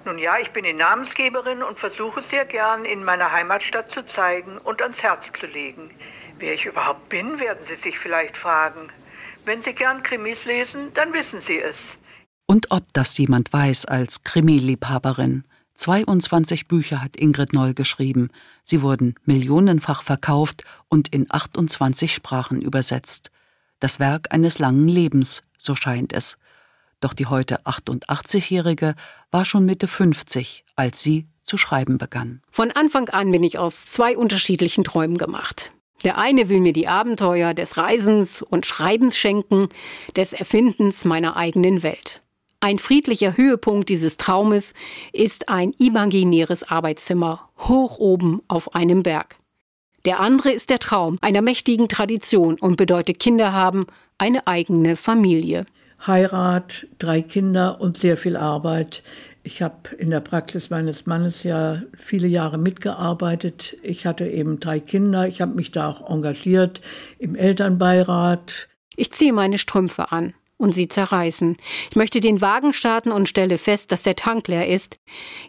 Nun 0.06 0.20
ja, 0.20 0.38
ich 0.40 0.52
bin 0.52 0.62
die 0.62 0.72
Namensgeberin 0.72 1.64
und 1.64 1.80
versuche 1.80 2.22
sehr 2.22 2.44
gern, 2.44 2.84
in 2.84 3.02
meiner 3.02 3.32
Heimatstadt 3.32 3.90
zu 3.90 4.04
zeigen 4.04 4.56
und 4.56 4.80
ans 4.80 5.02
Herz 5.02 5.32
zu 5.32 5.46
legen. 5.46 5.90
Wer 6.38 6.54
ich 6.54 6.64
überhaupt 6.64 7.08
bin, 7.08 7.40
werden 7.40 7.64
Sie 7.64 7.74
sich 7.74 7.98
vielleicht 7.98 8.36
fragen. 8.36 8.88
Wenn 9.44 9.62
Sie 9.62 9.72
gern 9.72 10.04
Krimis 10.04 10.44
lesen, 10.44 10.92
dann 10.94 11.12
wissen 11.12 11.40
Sie 11.40 11.60
es. 11.60 11.98
Und 12.46 12.70
ob 12.70 12.84
das 12.92 13.18
jemand 13.18 13.52
weiß 13.52 13.86
als 13.86 14.22
Krimi-Liebhaberin. 14.22 15.42
22 15.74 16.68
Bücher 16.68 17.02
hat 17.02 17.16
Ingrid 17.16 17.52
Noll 17.52 17.74
geschrieben. 17.74 18.28
Sie 18.62 18.82
wurden 18.82 19.16
millionenfach 19.24 20.02
verkauft 20.02 20.62
und 20.88 21.08
in 21.08 21.26
28 21.28 22.14
Sprachen 22.14 22.62
übersetzt. 22.62 23.32
Das 23.80 23.98
Werk 23.98 24.32
eines 24.32 24.60
langen 24.60 24.86
Lebens, 24.86 25.42
so 25.58 25.74
scheint 25.74 26.12
es. 26.12 26.38
Doch 27.00 27.14
die 27.14 27.26
heute 27.26 27.60
88-Jährige 27.66 28.94
war 29.30 29.44
schon 29.44 29.66
Mitte 29.66 29.88
50, 29.88 30.64
als 30.76 31.02
sie 31.02 31.26
zu 31.42 31.56
schreiben 31.56 31.98
begann. 31.98 32.42
Von 32.50 32.70
Anfang 32.72 33.08
an 33.10 33.30
bin 33.30 33.44
ich 33.44 33.58
aus 33.58 33.86
zwei 33.86 34.16
unterschiedlichen 34.16 34.84
Träumen 34.84 35.18
gemacht. 35.18 35.72
Der 36.04 36.18
eine 36.18 36.48
will 36.48 36.60
mir 36.60 36.72
die 36.72 36.88
Abenteuer 36.88 37.54
des 37.54 37.76
Reisens 37.76 38.42
und 38.42 38.66
Schreibens 38.66 39.16
schenken, 39.16 39.68
des 40.14 40.32
Erfindens 40.32 41.04
meiner 41.04 41.36
eigenen 41.36 41.82
Welt. 41.82 42.22
Ein 42.60 42.78
friedlicher 42.78 43.36
Höhepunkt 43.36 43.88
dieses 43.88 44.16
Traumes 44.16 44.74
ist 45.12 45.48
ein 45.48 45.72
imaginäres 45.72 46.64
Arbeitszimmer 46.64 47.48
hoch 47.58 47.98
oben 47.98 48.42
auf 48.48 48.74
einem 48.74 49.02
Berg. 49.02 49.36
Der 50.04 50.20
andere 50.20 50.52
ist 50.52 50.70
der 50.70 50.78
Traum 50.78 51.18
einer 51.20 51.42
mächtigen 51.42 51.88
Tradition 51.88 52.58
und 52.58 52.76
bedeutet 52.76 53.18
Kinder 53.18 53.52
haben, 53.52 53.86
eine 54.18 54.46
eigene 54.46 54.96
Familie. 54.96 55.66
Heirat, 56.06 56.86
drei 56.98 57.22
Kinder 57.22 57.80
und 57.80 57.96
sehr 57.96 58.16
viel 58.16 58.36
Arbeit. 58.36 59.02
Ich 59.42 59.62
habe 59.62 59.94
in 59.96 60.10
der 60.10 60.20
Praxis 60.20 60.70
meines 60.70 61.06
Mannes 61.06 61.42
ja 61.42 61.82
viele 61.96 62.26
Jahre 62.26 62.58
mitgearbeitet. 62.58 63.76
Ich 63.82 64.04
hatte 64.04 64.26
eben 64.26 64.58
drei 64.58 64.80
Kinder. 64.80 65.28
Ich 65.28 65.40
habe 65.40 65.54
mich 65.54 65.70
da 65.70 65.88
auch 65.88 66.10
engagiert 66.10 66.80
im 67.18 67.34
Elternbeirat. 67.34 68.68
Ich 68.96 69.12
ziehe 69.12 69.32
meine 69.32 69.58
Strümpfe 69.58 70.10
an 70.10 70.34
und 70.56 70.72
sie 70.72 70.88
zerreißen. 70.88 71.56
Ich 71.90 71.96
möchte 71.96 72.20
den 72.20 72.40
Wagen 72.40 72.72
starten 72.72 73.12
und 73.12 73.28
stelle 73.28 73.58
fest, 73.58 73.92
dass 73.92 74.02
der 74.02 74.16
Tank 74.16 74.48
leer 74.48 74.68
ist. 74.68 74.98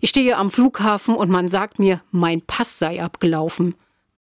Ich 0.02 0.10
stehe 0.10 0.38
am 0.38 0.52
Flughafen 0.52 1.16
und 1.16 1.30
man 1.30 1.48
sagt 1.48 1.80
mir, 1.80 2.02
mein 2.12 2.42
Pass 2.42 2.78
sei 2.78 3.02
abgelaufen. 3.02 3.76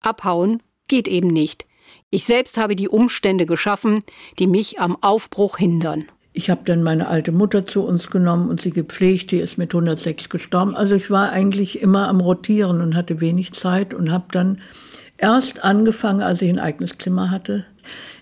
Abhauen 0.01 0.61
geht 0.87 1.07
eben 1.07 1.27
nicht. 1.27 1.65
Ich 2.13 2.25
selbst 2.25 2.59
habe 2.59 2.75
die 2.75 2.89
Umstände 2.89 3.47
geschaffen, 3.47 4.03
die 4.37 4.45
mich 4.45 4.79
am 4.79 4.95
Aufbruch 5.01 5.57
hindern. 5.57 6.05
Ich 6.31 6.51
habe 6.51 6.61
dann 6.63 6.83
meine 6.83 7.07
alte 7.07 7.31
Mutter 7.31 7.65
zu 7.65 7.81
uns 7.81 8.11
genommen 8.11 8.51
und 8.51 8.61
sie 8.61 8.69
gepflegt. 8.69 9.31
Die 9.31 9.39
ist 9.39 9.57
mit 9.57 9.73
106 9.73 10.29
gestorben. 10.29 10.75
Also 10.75 10.93
ich 10.93 11.09
war 11.09 11.31
eigentlich 11.31 11.81
immer 11.81 12.07
am 12.07 12.21
Rotieren 12.21 12.81
und 12.81 12.95
hatte 12.95 13.19
wenig 13.19 13.53
Zeit 13.53 13.95
und 13.95 14.11
habe 14.11 14.25
dann 14.31 14.61
erst 15.17 15.63
angefangen, 15.63 16.21
als 16.21 16.43
ich 16.43 16.51
ein 16.51 16.59
eigenes 16.59 16.99
Zimmer 16.99 17.31
hatte. 17.31 17.65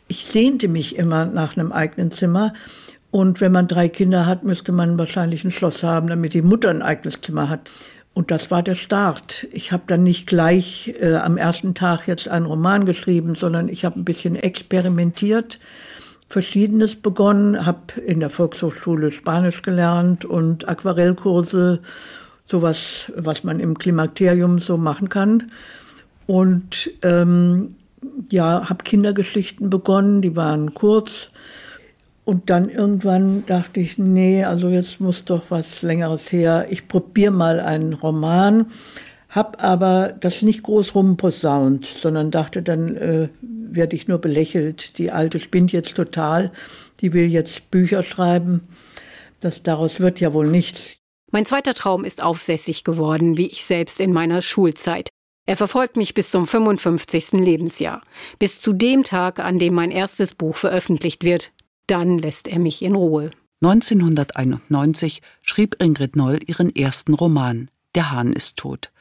Ich 0.08 0.26
sehnte 0.26 0.70
mich 0.70 0.96
immer 0.96 1.26
nach 1.26 1.58
einem 1.58 1.74
eigenen 1.74 2.12
Zimmer. 2.12 2.54
Und 3.12 3.42
wenn 3.42 3.52
man 3.52 3.68
drei 3.68 3.90
Kinder 3.90 4.26
hat, 4.26 4.46
müsste 4.46 4.72
man 4.72 4.98
wahrscheinlich 4.98 5.44
ein 5.44 5.52
Schloss 5.52 5.84
haben, 5.84 6.08
damit 6.08 6.34
die 6.34 6.42
Mutter 6.42 6.70
ein 6.70 6.82
eigenes 6.82 7.20
Zimmer 7.20 7.50
hat. 7.50 7.70
Und 8.14 8.30
das 8.30 8.52
war 8.52 8.62
der 8.62 8.76
Start. 8.76 9.48
Ich 9.54 9.72
habe 9.72 9.84
dann 9.88 10.04
nicht 10.04 10.28
gleich 10.28 10.94
äh, 11.00 11.16
am 11.16 11.38
ersten 11.38 11.74
Tag 11.74 12.08
jetzt 12.08 12.28
einen 12.28 12.46
Roman 12.46 12.86
geschrieben, 12.86 13.36
sondern 13.36 13.70
ich 13.70 13.86
habe 13.86 14.00
ein 14.00 14.06
bisschen 14.06 14.36
experimentiert, 14.36 15.60
verschiedenes 16.28 16.96
begonnen, 16.96 17.66
habe 17.66 18.00
in 18.06 18.20
der 18.20 18.30
Volkshochschule 18.30 19.12
Spanisch 19.12 19.62
gelernt 19.62 20.26
und 20.26 20.68
Aquarellkurse, 20.68 21.80
sowas, 22.46 23.12
was 23.16 23.46
man 23.46 23.62
im 23.62 23.78
Klimakterium 23.78 24.60
so 24.60 24.76
machen 24.76 25.08
kann. 25.08 25.52
Und 26.28 26.92
ähm, 27.02 27.76
ja, 28.30 28.70
habe 28.70 28.84
Kindergeschichten 28.84 29.70
begonnen, 29.70 30.22
die 30.22 30.36
waren 30.36 30.74
kurz 30.74 31.30
und 32.24 32.50
dann 32.50 32.70
irgendwann 32.70 33.46
dachte 33.46 33.80
ich, 33.80 33.98
nee, 33.98 34.44
also 34.44 34.70
jetzt 34.70 35.00
muss 35.00 35.26
doch 35.26 35.44
was 35.50 35.82
Längeres 35.82 36.32
her. 36.32 36.68
Ich 36.70 36.88
probiere 36.88 37.32
mal 37.32 37.60
einen 37.60 37.94
Roman, 37.94 38.68
habe 39.30 39.60
aber 39.60 40.14
das 40.20 40.42
nicht 40.42 40.64
groß 40.64 40.94
rumposaunt, 40.94 41.86
sondern 41.86 42.32
dachte, 42.32 42.62
dann 42.62 42.96
äh, 42.98 43.30
werde 43.42 43.96
ich 43.96 44.08
nur 44.08 44.20
belächelt. 44.20 44.98
Die 44.98 45.12
Alte 45.12 45.40
spinnt 45.40 45.72
jetzt 45.72 45.96
total, 45.96 46.52
die 47.02 47.14
will 47.14 47.30
jetzt 47.30 47.72
Bücher 47.72 48.04
schreiben. 48.04 48.68
Das, 49.40 49.64
daraus 49.64 50.00
wird 50.00 50.20
ja 50.20 50.34
wohl 50.34 50.48
nichts. 50.48 50.98
Mein 51.32 51.46
zweiter 51.46 51.74
Traum 51.74 52.04
ist 52.04 52.22
aufsässig 52.22 52.84
geworden, 52.84 53.38
wie 53.38 53.48
ich 53.48 53.64
selbst 53.64 54.00
in 54.00 54.14
meiner 54.14 54.42
Schulzeit. 54.42 55.10
Er 55.48 55.58
verfolgt 55.58 55.98
mich 55.98 56.14
bis 56.14 56.30
zum 56.30 56.46
55. 56.46 57.32
Lebensjahr, 57.32 58.04
bis 58.38 58.62
zu 58.62 58.74
dem 58.74 59.04
Tag, 59.04 59.40
an 59.40 59.58
dem 59.58 59.74
mein 59.74 59.90
erstes 59.90 60.36
Buch 60.36 60.56
veröffentlicht 60.56 61.24
wird, 61.24 61.52
dann 61.92 62.18
lässt 62.18 62.48
er 62.48 62.58
mich 62.58 62.82
in 62.82 62.96
Ruhe. 62.96 63.32
1991 63.62 65.22
schrieb 65.42 65.76
Ingrid 65.84 66.16
Noll 66.16 66.40
ihren 66.48 66.74
ersten 66.74 67.14
Roman 67.14 67.70
Der 67.96 68.12
Hahn 68.12 68.32
ist 68.32 68.56
tot. 68.56 68.92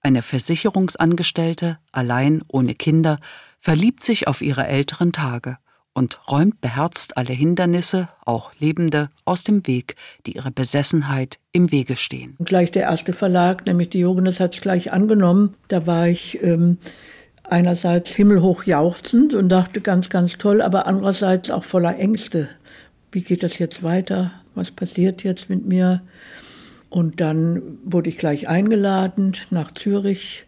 Eine 0.00 0.20
Versicherungsangestellte, 0.20 1.78
allein, 1.92 2.42
ohne 2.48 2.74
Kinder, 2.74 3.20
verliebt 3.58 4.02
sich 4.02 4.26
auf 4.26 4.42
ihre 4.42 4.66
älteren 4.66 5.12
Tage 5.12 5.58
und 5.94 6.20
räumt 6.28 6.60
beherzt 6.60 7.16
alle 7.16 7.32
Hindernisse, 7.32 8.08
auch 8.24 8.50
Lebende, 8.58 9.10
aus 9.24 9.44
dem 9.44 9.66
Weg, 9.68 9.94
die 10.26 10.32
ihrer 10.32 10.50
Besessenheit 10.50 11.38
im 11.52 11.70
Wege 11.70 11.94
stehen. 11.94 12.34
Und 12.38 12.48
gleich 12.48 12.72
der 12.72 12.82
erste 12.82 13.12
Verlag, 13.12 13.66
nämlich 13.66 13.90
die 13.90 14.00
Jogenes, 14.00 14.40
hat 14.40 14.56
es 14.56 14.60
gleich 14.60 14.92
angenommen. 14.92 15.54
Da 15.68 15.86
war 15.86 16.08
ich 16.08 16.42
ähm, 16.42 16.78
einerseits 17.52 18.10
himmelhoch 18.10 18.64
jauchzend 18.64 19.34
und 19.34 19.48
dachte 19.48 19.80
ganz, 19.80 20.08
ganz 20.08 20.38
toll, 20.38 20.62
aber 20.62 20.86
andererseits 20.86 21.50
auch 21.50 21.64
voller 21.64 21.98
Ängste. 21.98 22.48
Wie 23.12 23.22
geht 23.22 23.42
das 23.42 23.58
jetzt 23.58 23.82
weiter? 23.82 24.32
Was 24.54 24.70
passiert 24.70 25.22
jetzt 25.22 25.50
mit 25.50 25.66
mir? 25.66 26.02
Und 26.88 27.20
dann 27.20 27.78
wurde 27.84 28.10
ich 28.10 28.18
gleich 28.18 28.48
eingeladen 28.48 29.36
nach 29.50 29.72
Zürich 29.72 30.44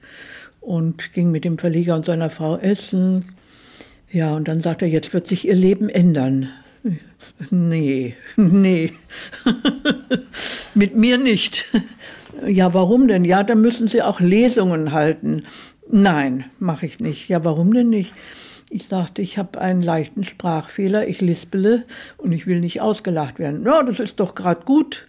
und 0.61 1.12
ging 1.12 1.31
mit 1.31 1.45
dem 1.45 1.59
Verleger 1.59 1.95
und 1.95 2.05
seiner 2.05 2.31
Frau 2.31 2.57
essen. 2.57 3.37
Ja, 4.11 4.35
und 4.35 4.49
dann 4.49 4.61
sagte 4.61 4.85
er, 4.85 4.91
jetzt 4.91 5.15
wird 5.15 5.27
sich 5.27 5.47
ihr 5.47 5.55
Leben 5.55 5.88
ändern. 5.88 6.49
Nee, 7.51 8.17
nee, 8.37 8.93
mit 10.75 10.97
mir 10.97 11.19
nicht. 11.19 11.67
Ja, 12.47 12.75
warum 12.75 13.09
denn? 13.09 13.25
Ja, 13.25 13.43
da 13.43 13.55
müssen 13.55 13.87
Sie 13.87 14.03
auch 14.03 14.21
Lesungen 14.21 14.93
halten. 14.93 15.45
Nein, 15.90 16.45
mache 16.59 16.87
ich 16.87 17.01
nicht. 17.01 17.29
Ja, 17.29 17.45
warum 17.45 17.73
denn 17.73 17.90
nicht? 17.90 18.14
Ich 18.71 18.87
sagte, 18.87 19.21
ich 19.21 19.37
habe 19.37 19.61
einen 19.61 19.83
leichten 19.83 20.25
Sprachfehler, 20.25 21.07
ich 21.07 21.21
lispele 21.21 21.85
und 22.16 22.33
ich 22.33 22.47
will 22.47 22.61
nicht 22.61 22.81
ausgelacht 22.81 23.38
werden. 23.38 23.64
Ja, 23.64 23.83
das 23.83 24.01
ist 24.01 24.18
doch 24.18 24.35
gerade 24.35 24.64
gut. 24.64 25.07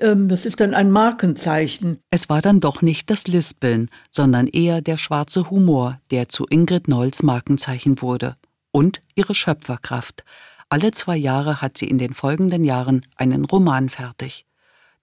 Ähm, 0.00 0.28
das 0.28 0.44
ist 0.44 0.60
dann 0.60 0.74
ein 0.74 0.90
Markenzeichen. 0.90 1.98
Es 2.10 2.28
war 2.28 2.42
dann 2.42 2.60
doch 2.60 2.82
nicht 2.82 3.08
das 3.10 3.28
Lispeln, 3.28 3.90
sondern 4.10 4.48
eher 4.48 4.80
der 4.80 4.96
schwarze 4.96 5.50
Humor, 5.50 6.00
der 6.10 6.28
zu 6.28 6.46
Ingrid 6.48 6.88
Nolls 6.88 7.22
Markenzeichen 7.22 8.02
wurde. 8.02 8.36
Und 8.72 9.02
ihre 9.14 9.34
Schöpferkraft. 9.34 10.24
Alle 10.68 10.90
zwei 10.90 11.16
Jahre 11.16 11.62
hat 11.62 11.78
sie 11.78 11.86
in 11.86 11.98
den 11.98 12.12
folgenden 12.12 12.64
Jahren 12.64 13.02
einen 13.14 13.44
Roman 13.44 13.88
fertig. 13.88 14.46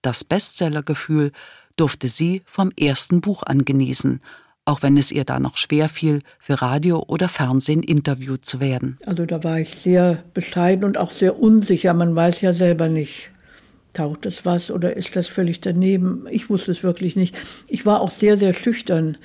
Das 0.01 0.25
Bestsellergefühl 0.25 1.31
durfte 1.77 2.09
sie 2.09 2.43
vom 2.45 2.71
ersten 2.77 3.21
Buch 3.21 3.43
an 3.43 3.63
genießen 3.63 4.21
auch 4.65 4.81
wenn 4.81 4.97
es 4.97 5.11
ihr 5.11 5.25
da 5.25 5.39
noch 5.39 5.57
schwer 5.57 5.89
fiel, 5.89 6.21
für 6.39 6.61
Radio 6.61 7.03
oder 7.07 7.27
Fernsehen 7.27 7.83
interviewt 7.83 8.45
zu 8.45 8.59
werden. 8.59 8.97
Also 9.05 9.25
da 9.25 9.43
war 9.43 9.59
ich 9.59 9.75
sehr 9.75 10.23
bescheiden 10.33 10.85
und 10.85 10.97
auch 10.97 11.11
sehr 11.11 11.39
unsicher. 11.39 11.93
Man 11.93 12.15
weiß 12.15 12.41
ja 12.41 12.53
selber 12.53 12.87
nicht, 12.87 13.29
taucht 13.93 14.25
das 14.25 14.45
was 14.45 14.71
oder 14.71 14.95
ist 14.95 15.15
das 15.15 15.27
völlig 15.27 15.61
daneben? 15.61 16.25
Ich 16.29 16.49
wusste 16.49 16.71
es 16.71 16.83
wirklich 16.83 17.15
nicht. 17.15 17.35
Ich 17.67 17.85
war 17.85 18.01
auch 18.01 18.11
sehr, 18.11 18.37
sehr 18.37 18.53
schüchtern. 18.53 19.17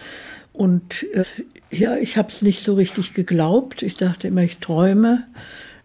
Und 0.53 1.07
äh, 1.13 1.25
ja, 1.71 1.97
ich 1.97 2.17
habe 2.17 2.29
es 2.29 2.43
nicht 2.43 2.63
so 2.63 2.75
richtig 2.75 3.15
geglaubt. 3.15 3.83
Ich 3.83 3.95
dachte 3.95 4.29
immer, 4.29 4.43
ich 4.43 4.59
träume. 4.59 5.25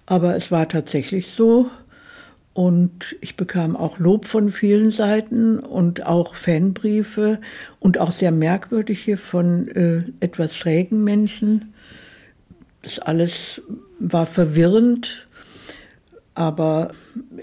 Aber 0.06 0.36
es 0.36 0.52
war 0.52 0.68
tatsächlich 0.68 1.28
so. 1.28 1.70
Und 2.54 3.16
ich 3.20 3.36
bekam 3.36 3.76
auch 3.76 3.98
Lob 3.98 4.26
von 4.26 4.52
vielen 4.52 4.92
Seiten 4.92 5.58
und 5.58 6.06
auch 6.06 6.36
Fanbriefe 6.36 7.42
und 7.80 7.98
auch 7.98 8.12
sehr 8.12 8.32
merkwürdige 8.32 9.18
von 9.18 9.68
äh, 9.70 10.04
etwas 10.20 10.56
schrägen 10.56 11.04
Menschen. 11.04 11.74
Das 12.84 13.00
alles 13.00 13.62
war 14.00 14.28
verwirrend, 14.28 15.28
aber 16.36 16.92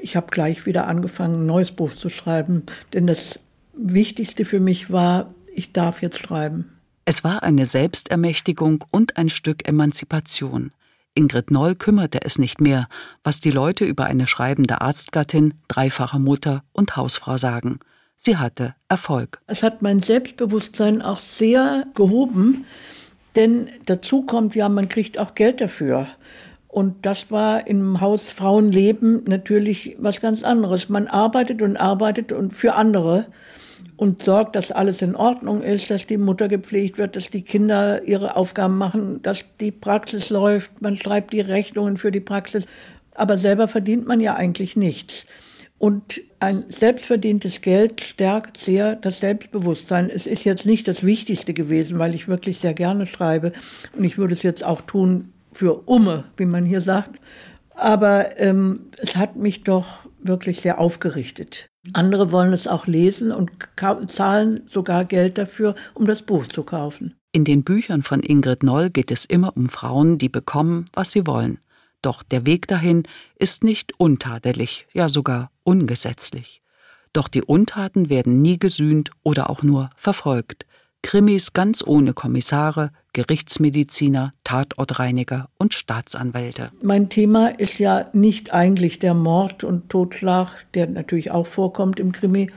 ich 0.01 0.15
habe 0.15 0.29
gleich 0.31 0.67
wieder 0.67 0.87
angefangen, 0.87 1.43
ein 1.43 1.47
neues 1.47 1.73
Buch 1.73 1.95
zu 1.95 2.09
schreiben, 2.09 2.65
denn 2.93 3.07
das 3.07 3.39
Wichtigste 3.73 4.45
für 4.45 4.61
mich 4.61 4.91
war, 4.91 5.35
ich 5.55 5.73
darf 5.73 6.03
jetzt 6.03 6.19
schreiben. 6.19 6.73
Es 7.05 7.25
war 7.25 7.43
eine 7.43 7.67
Selbstermächtigung 7.67 8.85
und 8.91 9.17
ein 9.17 9.29
Stück 9.29 9.67
Emanzipation. 9.67 10.71
Ingrid 11.15 11.51
Noll 11.51 11.75
kümmerte 11.75 12.21
es 12.23 12.39
nicht 12.39 12.61
mehr, 12.61 12.89
was 13.25 13.41
die 13.41 13.51
Leute 13.51 13.85
über 13.85 14.05
eine 14.05 14.27
schreibende 14.27 14.81
Arztgattin, 14.81 15.55
dreifache 15.69 16.19
Mutter 16.19 16.63
und 16.73 16.97
Hausfrau 16.97 17.37
sagen. 17.37 17.81
Sie 18.17 18.37
hatte 18.37 18.75
Erfolg. 18.89 19.41
Es 19.47 19.63
hat 19.63 19.83
mein 19.83 20.03
Selbstbewusstsein 20.03 21.03
auch 21.03 21.19
sehr 21.19 21.87
gehoben, 21.95 22.67
denn 23.35 23.69
dazu 23.87 24.23
kommt 24.23 24.55
ja, 24.55 24.69
man 24.69 24.89
kriegt 24.89 25.19
auch 25.19 25.35
Geld 25.35 25.61
dafür. 25.61 26.07
Und 26.69 27.05
das 27.05 27.31
war 27.33 27.67
im 27.67 28.01
Haus 28.01 28.31
Frauenleben 28.31 29.25
natürlich 29.25 29.97
was 29.99 30.21
ganz 30.21 30.45
anderes. 30.45 30.89
Man 30.89 31.09
arbeitet 31.09 31.63
und 31.63 31.77
arbeitet 31.77 32.31
und 32.31 32.55
für 32.55 32.75
andere 32.75 33.27
und 34.01 34.23
sorgt, 34.23 34.57
dass 34.57 34.73
alles 34.73 35.03
in 35.03 35.15
Ordnung 35.15 35.63
ist, 35.63 35.91
dass 35.91 36.07
die 36.07 36.17
Mutter 36.17 36.49
gepflegt 36.49 36.97
wird, 36.97 37.17
dass 37.17 37.29
die 37.29 37.43
Kinder 37.43 38.03
ihre 38.05 38.35
Aufgaben 38.35 38.79
machen, 38.79 39.21
dass 39.21 39.45
die 39.61 39.71
Praxis 39.71 40.31
läuft, 40.31 40.81
man 40.81 40.97
schreibt 40.97 41.35
die 41.35 41.43
Rechnungen 41.43 41.99
für 41.99 42.11
die 42.11 42.21
Praxis, 42.21 42.65
aber 43.15 43.37
selber 43.37 43.69
verdient 43.69 44.09
man 44.09 44.21
ja 44.21 44.37
eigentlich 44.37 44.75
nichts. 44.75 45.27
Und 45.77 46.23
ein 46.39 46.65
selbstverdientes 46.71 47.61
Geld 47.61 48.01
stärkt 48.01 48.57
sehr 48.57 48.97
das 48.97 49.21
Selbstbewusstsein. 49.21 50.09
Es 50.09 50.27
ist 50.27 50.45
jetzt 50.45 50.65
nicht 50.65 50.89
das 50.89 51.05
Wichtigste 51.05 51.53
gewesen, 51.53 51.99
weil 51.99 52.15
ich 52.15 52.27
wirklich 52.27 52.57
sehr 52.57 52.73
gerne 52.73 53.07
schreibe. 53.07 53.53
Und 53.95 54.05
ich 54.05 54.17
würde 54.17 54.33
es 54.33 54.43
jetzt 54.43 54.65
auch 54.65 54.81
tun 54.81 55.35
für 55.53 55.87
Umme, 55.87 56.25
wie 56.39 56.47
man 56.47 56.65
hier 56.65 56.81
sagt. 56.81 57.21
Aber 57.75 58.41
ähm, 58.41 58.87
es 58.97 59.17
hat 59.17 59.37
mich 59.37 59.63
doch 59.63 59.99
wirklich 60.23 60.63
sehr 60.63 60.79
aufgerichtet. 60.79 61.70
Andere 61.93 62.31
wollen 62.31 62.53
es 62.53 62.67
auch 62.67 62.87
lesen 62.87 63.33
und 63.33 63.51
zahlen 64.09 64.63
sogar 64.67 65.05
Geld 65.05 65.39
dafür, 65.39 65.75
um 65.95 66.07
das 66.07 66.23
Buch 66.23 66.47
zu 66.47 66.63
kaufen. 66.63 67.15
In 67.33 67.45
den 67.45 67.65
Büchern 67.65 68.03
von 68.03 68.23
Ingrid 68.23 68.63
Noll 68.63 68.91
geht 68.91 69.11
es 69.11 69.25
immer 69.25 69.57
um 69.57 69.69
Frauen, 69.69 70.19
die 70.19 70.29
bekommen, 70.29 70.87
was 70.93 71.13
sie 71.13 71.27
wollen. 71.27 71.59
Doch 72.03 72.23
der 72.23 72.45
Weg 72.45 72.67
dahin 72.67 73.05
ist 73.37 73.65
nicht 73.65 73.99
untadelig, 73.99 74.87
ja 74.93 75.09
sogar 75.09 75.51
ungesetzlich. 75.63 76.63
Doch 77.13 77.29
die 77.29 77.43
Untaten 77.43 78.11
werden 78.11 78.43
nie 78.43 78.59
gesühnt 78.59 79.11
oder 79.23 79.51
auch 79.51 79.63
nur 79.63 79.91
verfolgt. 79.97 80.67
Krimis 81.03 81.53
ganz 81.53 81.83
ohne 81.85 82.13
Kommissare, 82.13 82.91
Gerichtsmediziner, 83.13 84.33
Tatortreiniger 84.45 85.49
und 85.59 85.75
Staatsanwälte. 85.75 86.71
Mein 86.83 87.09
Thema 87.09 87.49
ist 87.49 87.79
ja 87.79 88.09
nicht 88.13 88.53
eigentlich 88.53 88.99
der 88.99 89.15
Mord 89.15 89.65
und 89.65 89.89
Totschlag, 89.89 90.67
der 90.75 90.87
natürlich 90.87 91.31
auch 91.31 91.47
vorkommt 91.47 91.99
im 91.99 92.13
Krimi, 92.13 92.51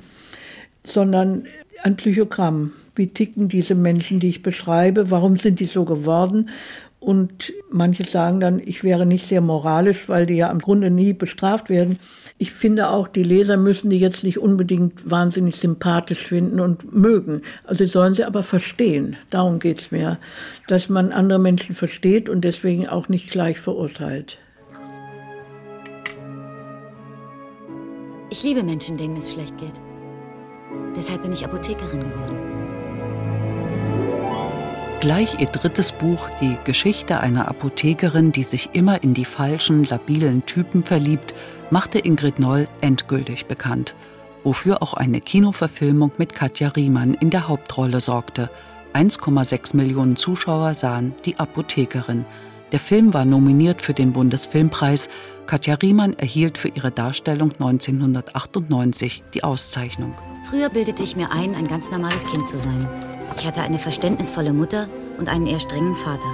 sondern 0.84 1.45
ein 1.84 1.95
Psychogramm. 1.95 2.73
Wie 2.95 3.08
ticken 3.08 3.47
diese 3.47 3.73
Menschen, 3.73 4.19
die 4.19 4.29
ich 4.29 4.43
beschreibe? 4.43 5.10
Warum 5.10 5.38
sind 5.38 5.60
die 5.60 5.65
so 5.65 5.86
geworden? 5.86 6.49
Und 7.03 7.51
manche 7.69 8.05
sagen 8.05 8.39
dann, 8.39 8.61
ich 8.63 8.81
wäre 8.81 9.05
nicht 9.05 9.27
sehr 9.27 9.41
moralisch, 9.41 10.07
weil 10.07 10.25
die 10.25 10.35
ja 10.35 10.49
im 10.49 10.59
Grunde 10.59 10.89
nie 10.89 11.11
bestraft 11.11 11.69
werden. 11.69 11.99
Ich 12.37 12.53
finde 12.53 12.87
auch, 12.87 13.09
die 13.09 13.23
Leser 13.23 13.57
müssen 13.57 13.89
die 13.89 13.99
jetzt 13.99 14.23
nicht 14.23 14.39
unbedingt 14.39 15.11
wahnsinnig 15.11 15.57
sympathisch 15.57 16.21
finden 16.25 16.61
und 16.61 16.95
mögen. 16.95 17.41
Also 17.65 17.85
sollen 17.87 18.13
sie 18.13 18.23
aber 18.23 18.41
verstehen. 18.41 19.17
Darum 19.31 19.59
geht 19.59 19.81
es 19.81 19.91
mir. 19.91 20.17
Dass 20.69 20.87
man 20.87 21.11
andere 21.11 21.39
Menschen 21.39 21.75
versteht 21.75 22.29
und 22.29 22.45
deswegen 22.45 22.87
auch 22.87 23.09
nicht 23.09 23.31
gleich 23.31 23.59
verurteilt. 23.59 24.37
Ich 28.29 28.43
liebe 28.43 28.63
Menschen, 28.63 28.95
denen 28.95 29.17
es 29.17 29.33
schlecht 29.33 29.57
geht. 29.57 29.81
Deshalb 30.95 31.21
bin 31.21 31.33
ich 31.33 31.43
Apothekerin 31.43 31.99
geworden. 31.99 32.52
Gleich 35.03 35.37
ihr 35.37 35.47
drittes 35.47 35.91
Buch, 35.91 36.29
die 36.39 36.55
Geschichte 36.63 37.19
einer 37.19 37.49
Apothekerin, 37.49 38.31
die 38.31 38.43
sich 38.43 38.69
immer 38.71 39.03
in 39.03 39.13
die 39.13 39.25
falschen, 39.25 39.83
labilen 39.83 40.45
Typen 40.45 40.81
verliebt, 40.81 41.33
machte 41.71 41.99
Ingrid 41.99 42.39
Noll 42.39 42.69
endgültig 42.79 43.47
bekannt, 43.47 43.95
wofür 44.45 44.81
auch 44.81 44.93
eine 44.93 45.19
Kinoverfilmung 45.19 46.13
mit 46.17 46.33
Katja 46.33 46.69
Riemann 46.69 47.15
in 47.15 47.31
der 47.31 47.49
Hauptrolle 47.49 47.99
sorgte. 47.99 48.49
1,6 48.93 49.75
Millionen 49.75 50.15
Zuschauer 50.15 50.73
sahen 50.73 51.13
die 51.25 51.37
Apothekerin. 51.37 52.23
Der 52.71 52.79
Film 52.79 53.13
war 53.13 53.25
nominiert 53.25 53.81
für 53.81 53.93
den 53.93 54.13
Bundesfilmpreis. 54.13 55.09
Katja 55.47 55.75
Riemann 55.75 56.13
erhielt 56.13 56.57
für 56.57 56.69
ihre 56.69 56.91
Darstellung 56.91 57.51
1998 57.51 59.21
die 59.33 59.43
Auszeichnung. 59.43 60.15
Früher 60.43 60.69
bildete 60.69 61.03
ich 61.03 61.15
mir 61.15 61.32
ein, 61.32 61.56
ein 61.56 61.67
ganz 61.67 61.89
normales 61.89 62.25
Kind 62.25 62.47
zu 62.47 62.60
sein. 62.60 62.88
Ich 63.38 63.45
hatte 63.47 63.62
eine 63.62 63.79
verständnisvolle 63.79 64.53
Mutter 64.53 64.88
und 65.17 65.29
einen 65.29 65.47
eher 65.47 65.60
strengen 65.60 65.95
Vater. 65.95 66.27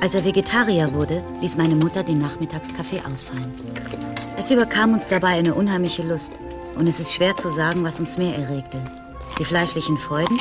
Als 0.00 0.14
er 0.14 0.24
Vegetarier 0.24 0.92
wurde, 0.92 1.24
ließ 1.40 1.56
meine 1.56 1.74
Mutter 1.76 2.02
den 2.02 2.18
Nachmittagskaffee 2.18 3.02
ausfallen. 3.10 3.52
Es 4.36 4.50
überkam 4.50 4.92
uns 4.92 5.08
dabei 5.08 5.38
eine 5.38 5.54
unheimliche 5.54 6.02
Lust. 6.02 6.32
Und 6.76 6.86
es 6.86 7.00
ist 7.00 7.12
schwer 7.12 7.34
zu 7.34 7.50
sagen, 7.50 7.82
was 7.82 7.98
uns 7.98 8.18
mehr 8.18 8.36
erregte. 8.36 8.82
Die 9.38 9.44
fleischlichen 9.44 9.98
Freuden 9.98 10.38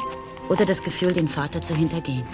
oder 0.49 0.65
das 0.65 0.83
Gefühl, 0.83 1.13
den 1.13 1.27
Vater 1.27 1.61
zu 1.61 1.75
hintergehen. 1.75 2.25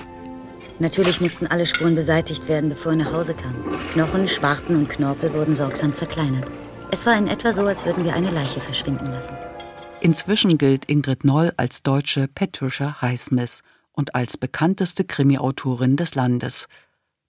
Natürlich 0.79 1.21
mussten 1.21 1.47
alle 1.47 1.65
Spuren 1.65 1.95
beseitigt 1.95 2.49
werden, 2.49 2.69
bevor 2.69 2.91
er 2.91 2.97
nach 2.97 3.13
Hause 3.13 3.33
kam. 3.33 3.53
Knochen, 3.93 4.27
Schwarten 4.27 4.75
und 4.75 4.89
Knorpel 4.89 5.33
wurden 5.33 5.55
sorgsam 5.55 5.93
zerkleinert. 5.93 6.45
Es 6.91 7.05
war 7.05 7.17
in 7.17 7.27
etwa 7.27 7.53
so, 7.53 7.65
als 7.65 7.85
würden 7.85 8.03
wir 8.03 8.13
eine 8.13 8.31
Leiche 8.31 8.59
verschwinden 8.59 9.11
lassen. 9.11 9.35
Inzwischen 10.03 10.57
gilt 10.57 10.89
Ingrid 10.89 11.23
Noll 11.23 11.53
als 11.55 11.81
deutsche 11.81 12.27
Patricia 12.27 13.01
Highsmith 13.01 13.63
und 13.93 14.15
als 14.15 14.35
bekannteste 14.35 15.05
Krimi-Autorin 15.05 15.95
des 15.95 16.13
Landes. 16.13 16.67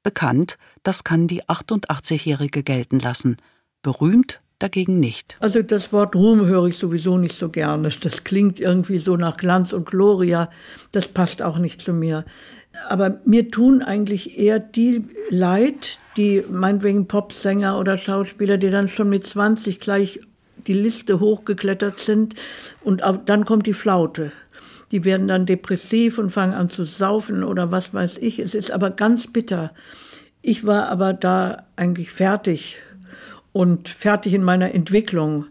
Bekannt, 0.03 0.59
das 0.83 1.05
kann 1.05 1.29
die 1.29 1.45
88-Jährige 1.45 2.65
gelten 2.65 2.99
lassen. 2.99 3.37
Berühmt 3.83 4.41
dagegen 4.59 4.99
nicht. 4.99 5.37
Also 5.39 5.63
das 5.63 5.93
Wort 5.93 6.17
Ruhm 6.17 6.47
höre 6.47 6.67
ich 6.67 6.77
sowieso 6.77 7.17
nicht 7.17 7.37
so 7.37 7.49
gerne. 7.49 7.91
Das 7.91 8.25
klingt 8.25 8.59
irgendwie 8.59 8.99
so 8.99 9.17
nach 9.17 9.37
Glanz 9.37 9.73
und 9.73 9.87
Gloria. 9.87 10.51
Das 10.91 11.07
passt 11.07 11.43
auch 11.43 11.59
nicht 11.59 11.81
zu 11.81 11.93
mir. 11.93 12.25
Aber 12.89 13.21
mir 13.25 13.53
tun 13.53 13.83
eigentlich 13.83 14.37
eher 14.37 14.59
die 14.59 15.05
leid, 15.31 15.99
die 16.17 16.43
meinetwegen 16.51 17.07
Popsänger 17.07 17.79
oder 17.79 17.97
Schauspieler, 17.97 18.59
die 18.59 18.71
dann 18.71 18.89
schon 18.89 19.11
mit 19.11 19.23
20 19.23 19.79
gleich 19.79 20.19
die 20.67 20.73
Liste 20.73 21.21
hochgeklettert 21.21 21.99
sind 21.99 22.35
und 22.83 23.03
dann 23.27 23.45
kommt 23.45 23.67
die 23.67 23.75
Flaute. 23.75 24.33
Die 24.91 25.05
werden 25.05 25.29
dann 25.29 25.47
depressiv 25.47 26.19
und 26.19 26.31
fangen 26.31 26.55
an 26.55 26.69
zu 26.69 26.85
saufen 26.85 27.43
oder 27.43 27.71
was 27.71 27.93
weiß 27.93 28.19
ich. 28.19 28.39
Es 28.39 28.55
ist 28.55 28.71
aber 28.71 28.91
ganz 28.91 29.27
bitter. 29.27 29.73
Ich 30.43 30.67
war 30.67 30.89
aber 30.89 31.13
da 31.13 31.65
eigentlich 31.77 32.11
fertig 32.11 32.77
und 33.53 33.89
fertig 33.89 34.35
in 34.35 34.45
meiner 34.45 34.75
Entwicklung 34.75 35.47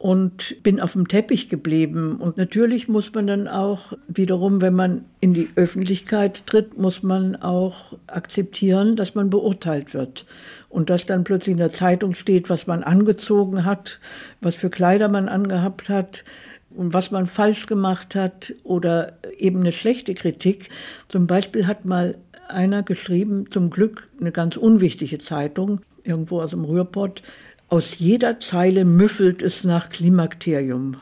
und 0.00 0.62
bin 0.62 0.80
auf 0.80 0.94
dem 0.94 1.08
Teppich 1.08 1.50
geblieben. 1.50 2.16
Und 2.16 2.38
natürlich 2.38 2.88
muss 2.88 3.12
man 3.12 3.26
dann 3.26 3.46
auch 3.46 3.92
wiederum, 4.08 4.62
wenn 4.62 4.72
man 4.72 5.04
in 5.20 5.34
die 5.34 5.50
Öffentlichkeit 5.56 6.46
tritt, 6.46 6.78
muss 6.78 7.02
man 7.02 7.36
auch 7.36 7.98
akzeptieren, 8.06 8.96
dass 8.96 9.14
man 9.14 9.28
beurteilt 9.28 9.92
wird. 9.92 10.24
Und 10.70 10.88
dass 10.88 11.04
dann 11.04 11.22
plötzlich 11.22 11.52
in 11.52 11.58
der 11.58 11.68
Zeitung 11.68 12.14
steht, 12.14 12.48
was 12.48 12.66
man 12.66 12.82
angezogen 12.82 13.66
hat, 13.66 14.00
was 14.40 14.54
für 14.54 14.70
Kleider 14.70 15.08
man 15.08 15.28
angehabt 15.28 15.90
hat 15.90 16.24
und 16.70 16.94
was 16.94 17.10
man 17.10 17.26
falsch 17.26 17.66
gemacht 17.66 18.14
hat 18.14 18.54
oder 18.64 19.18
eben 19.36 19.60
eine 19.60 19.72
schlechte 19.72 20.14
Kritik. 20.14 20.70
Zum 21.08 21.26
Beispiel 21.26 21.66
hat 21.66 21.84
mal 21.84 22.16
einer 22.48 22.82
geschrieben, 22.82 23.50
zum 23.50 23.68
Glück 23.68 24.08
eine 24.18 24.32
ganz 24.32 24.56
unwichtige 24.56 25.18
Zeitung, 25.18 25.82
irgendwo 26.04 26.40
aus 26.40 26.50
dem 26.50 26.64
Ruhrpott, 26.64 27.22
aus 27.70 27.98
jeder 27.98 28.40
Zeile 28.40 28.84
müffelt 28.84 29.42
es 29.42 29.64
nach 29.64 29.90
Klimakterium. 29.90 30.96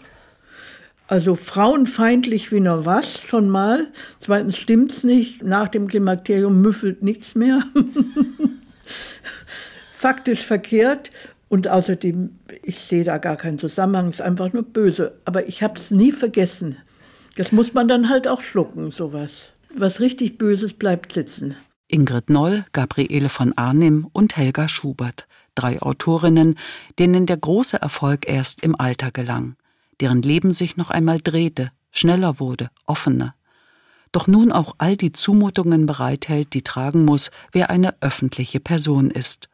Also 1.07 1.35
frauenfeindlich 1.35 2.53
wie 2.53 2.61
nur 2.61 2.85
was, 2.85 3.21
schon 3.21 3.49
mal. 3.49 3.89
Zweitens 4.21 4.59
stimmt's 4.59 5.05
nicht. 5.05 5.43
Nach 5.43 5.69
dem 5.69 5.89
Klimakterium 5.89 6.61
müffelt 6.61 7.03
nichts 7.03 7.35
mehr. 7.35 7.63
Faktisch 9.93 10.45
verkehrt. 10.45 11.11
Und 11.49 11.67
außerdem, 11.67 12.39
ich 12.63 12.79
sehe 12.79 13.05
da 13.05 13.17
gar 13.17 13.37
keinen 13.37 13.59
Zusammenhang, 13.59 14.09
es 14.09 14.17
ist 14.17 14.21
einfach 14.21 14.53
nur 14.53 14.65
böse. 14.65 15.19
Aber 15.25 15.49
ich 15.49 15.63
habe 15.63 15.79
es 15.79 15.91
nie 15.91 16.13
vergessen. 16.13 16.77
Das 17.37 17.53
muss 17.53 17.73
man 17.73 17.89
dann 17.89 18.11
halt 18.11 18.29
auch 18.29 18.43
schlucken, 18.43 18.91
sowas. 18.91 19.53
Was 19.75 20.01
richtig 20.01 20.37
Böses 20.37 20.75
bleibt 20.75 21.13
sitzen. 21.13 21.57
Ingrid 21.91 22.29
Noll, 22.29 22.67
Gabriele 22.73 23.31
von 23.31 23.57
Arnim 23.57 24.07
und 24.13 24.37
Helga 24.37 24.69
Schubert, 24.69 25.27
drei 25.59 25.83
Autorinnen, 25.83 26.59
denen 26.99 27.27
der 27.27 27.37
große 27.37 27.81
Erfolg 27.81 28.29
erst 28.29 28.63
im 28.63 28.79
Alter 28.79 29.11
gelang, 29.11 29.57
deren 30.01 30.23
Leben 30.23 30.53
sich 30.53 30.77
noch 30.77 30.91
einmal 30.91 31.21
drehte, 31.21 31.71
schneller 31.91 32.39
wurde, 32.39 32.71
offener. 32.87 33.35
Doch 34.13 34.27
nun 34.27 34.53
auch 34.53 34.77
all 34.79 34.97
die 34.97 35.13
Zumutungen 35.13 35.87
bereithält, 35.87 36.55
die 36.55 36.63
tragen 36.63 37.05
muss, 37.05 37.31
wer 37.53 37.71
eine 37.71 38.01
öffentliche 38.01 38.61
Person 38.61 39.11
ist. 39.11 39.49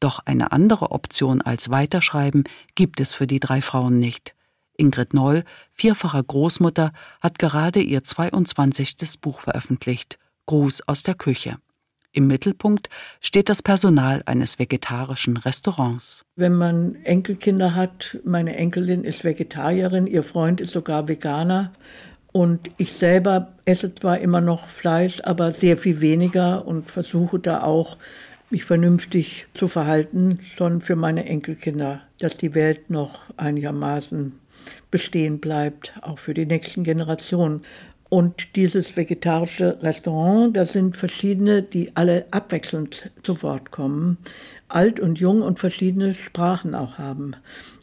Doch 0.00 0.20
eine 0.24 0.52
andere 0.52 0.90
Option 0.90 1.40
als 1.40 1.70
Weiterschreiben 1.70 2.44
gibt 2.74 3.00
es 3.00 3.14
für 3.14 3.26
die 3.26 3.40
drei 3.40 3.62
Frauen 3.62 3.98
nicht. 3.98 4.34
Ingrid 4.76 5.14
Noll, 5.14 5.44
vierfacher 5.70 6.22
Großmutter, 6.22 6.92
hat 7.20 7.38
gerade 7.38 7.80
ihr 7.80 8.02
22. 8.02 9.20
Buch 9.20 9.40
veröffentlicht, 9.40 10.18
Gruß 10.46 10.86
aus 10.88 11.04
der 11.04 11.14
Küche. 11.14 11.58
Im 12.14 12.28
Mittelpunkt 12.28 12.88
steht 13.20 13.48
das 13.48 13.60
Personal 13.60 14.22
eines 14.26 14.60
vegetarischen 14.60 15.36
Restaurants. 15.36 16.24
Wenn 16.36 16.54
man 16.54 16.94
Enkelkinder 17.02 17.74
hat, 17.74 18.18
meine 18.24 18.56
Enkelin 18.56 19.02
ist 19.02 19.24
Vegetarierin, 19.24 20.06
ihr 20.06 20.22
Freund 20.22 20.60
ist 20.60 20.72
sogar 20.72 21.08
Veganer 21.08 21.72
und 22.30 22.70
ich 22.76 22.92
selber 22.92 23.54
esse 23.64 23.92
zwar 23.96 24.20
immer 24.20 24.40
noch 24.40 24.68
Fleisch, 24.68 25.20
aber 25.24 25.52
sehr 25.52 25.76
viel 25.76 26.00
weniger 26.00 26.64
und 26.66 26.88
versuche 26.88 27.40
da 27.40 27.64
auch 27.64 27.96
mich 28.48 28.64
vernünftig 28.64 29.48
zu 29.52 29.66
verhalten, 29.66 30.38
schon 30.56 30.80
für 30.80 30.94
meine 30.94 31.26
Enkelkinder, 31.26 32.02
dass 32.20 32.36
die 32.36 32.54
Welt 32.54 32.90
noch 32.90 33.22
einigermaßen 33.36 34.38
bestehen 34.92 35.40
bleibt, 35.40 35.92
auch 36.02 36.20
für 36.20 36.34
die 36.34 36.46
nächsten 36.46 36.84
Generationen. 36.84 37.62
Und 38.14 38.54
dieses 38.54 38.96
vegetarische 38.96 39.82
Restaurant, 39.82 40.56
da 40.56 40.66
sind 40.66 40.96
verschiedene, 40.96 41.64
die 41.64 41.96
alle 41.96 42.26
abwechselnd 42.30 43.10
zu 43.24 43.42
Wort 43.42 43.72
kommen, 43.72 44.18
alt 44.68 45.00
und 45.00 45.18
jung 45.18 45.42
und 45.42 45.58
verschiedene 45.58 46.14
Sprachen 46.14 46.76
auch 46.76 46.96
haben. 46.96 47.34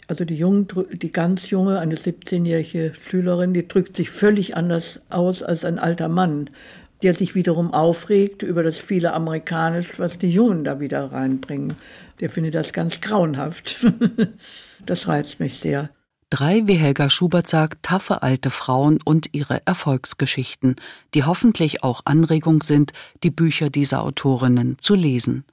Also 0.07 0.23
die, 0.23 0.35
Jungen, 0.37 0.69
die 0.93 1.11
ganz 1.11 1.49
junge, 1.49 1.79
eine 1.79 1.95
17-jährige 1.95 2.93
Schülerin, 3.09 3.53
die 3.53 3.67
drückt 3.67 3.97
sich 3.97 4.09
völlig 4.09 4.55
anders 4.55 5.01
aus 5.09 5.43
als 5.43 5.65
ein 5.65 5.79
alter 5.79 6.07
Mann, 6.07 6.49
der 7.03 7.13
sich 7.13 7.35
wiederum 7.35 7.73
aufregt 7.73 8.41
über 8.41 8.63
das 8.63 8.77
viele 8.77 9.11
Amerikanisch, 9.11 9.99
was 9.99 10.17
die 10.17 10.31
Jungen 10.31 10.63
da 10.63 10.79
wieder 10.79 11.11
reinbringen. 11.11 11.73
Der 12.21 12.29
findet 12.29 12.55
das 12.55 12.71
ganz 12.71 13.01
grauenhaft. 13.01 13.85
das 14.85 15.09
reizt 15.09 15.41
mich 15.41 15.55
sehr. 15.55 15.89
Drei, 16.31 16.65
wie 16.65 16.75
Helga 16.75 17.09
Schubert 17.09 17.49
sagt, 17.49 17.83
taffe 17.83 18.21
alte 18.21 18.51
Frauen 18.51 19.01
und 19.03 19.33
ihre 19.33 19.67
Erfolgsgeschichten, 19.67 20.77
die 21.13 21.25
hoffentlich 21.25 21.83
auch 21.83 22.03
Anregung 22.05 22.63
sind, 22.63 22.93
die 23.21 23.29
Bücher 23.29 23.69
dieser 23.69 24.01
Autorinnen 24.01 24.79
zu 24.79 24.95
lesen. 24.95 25.43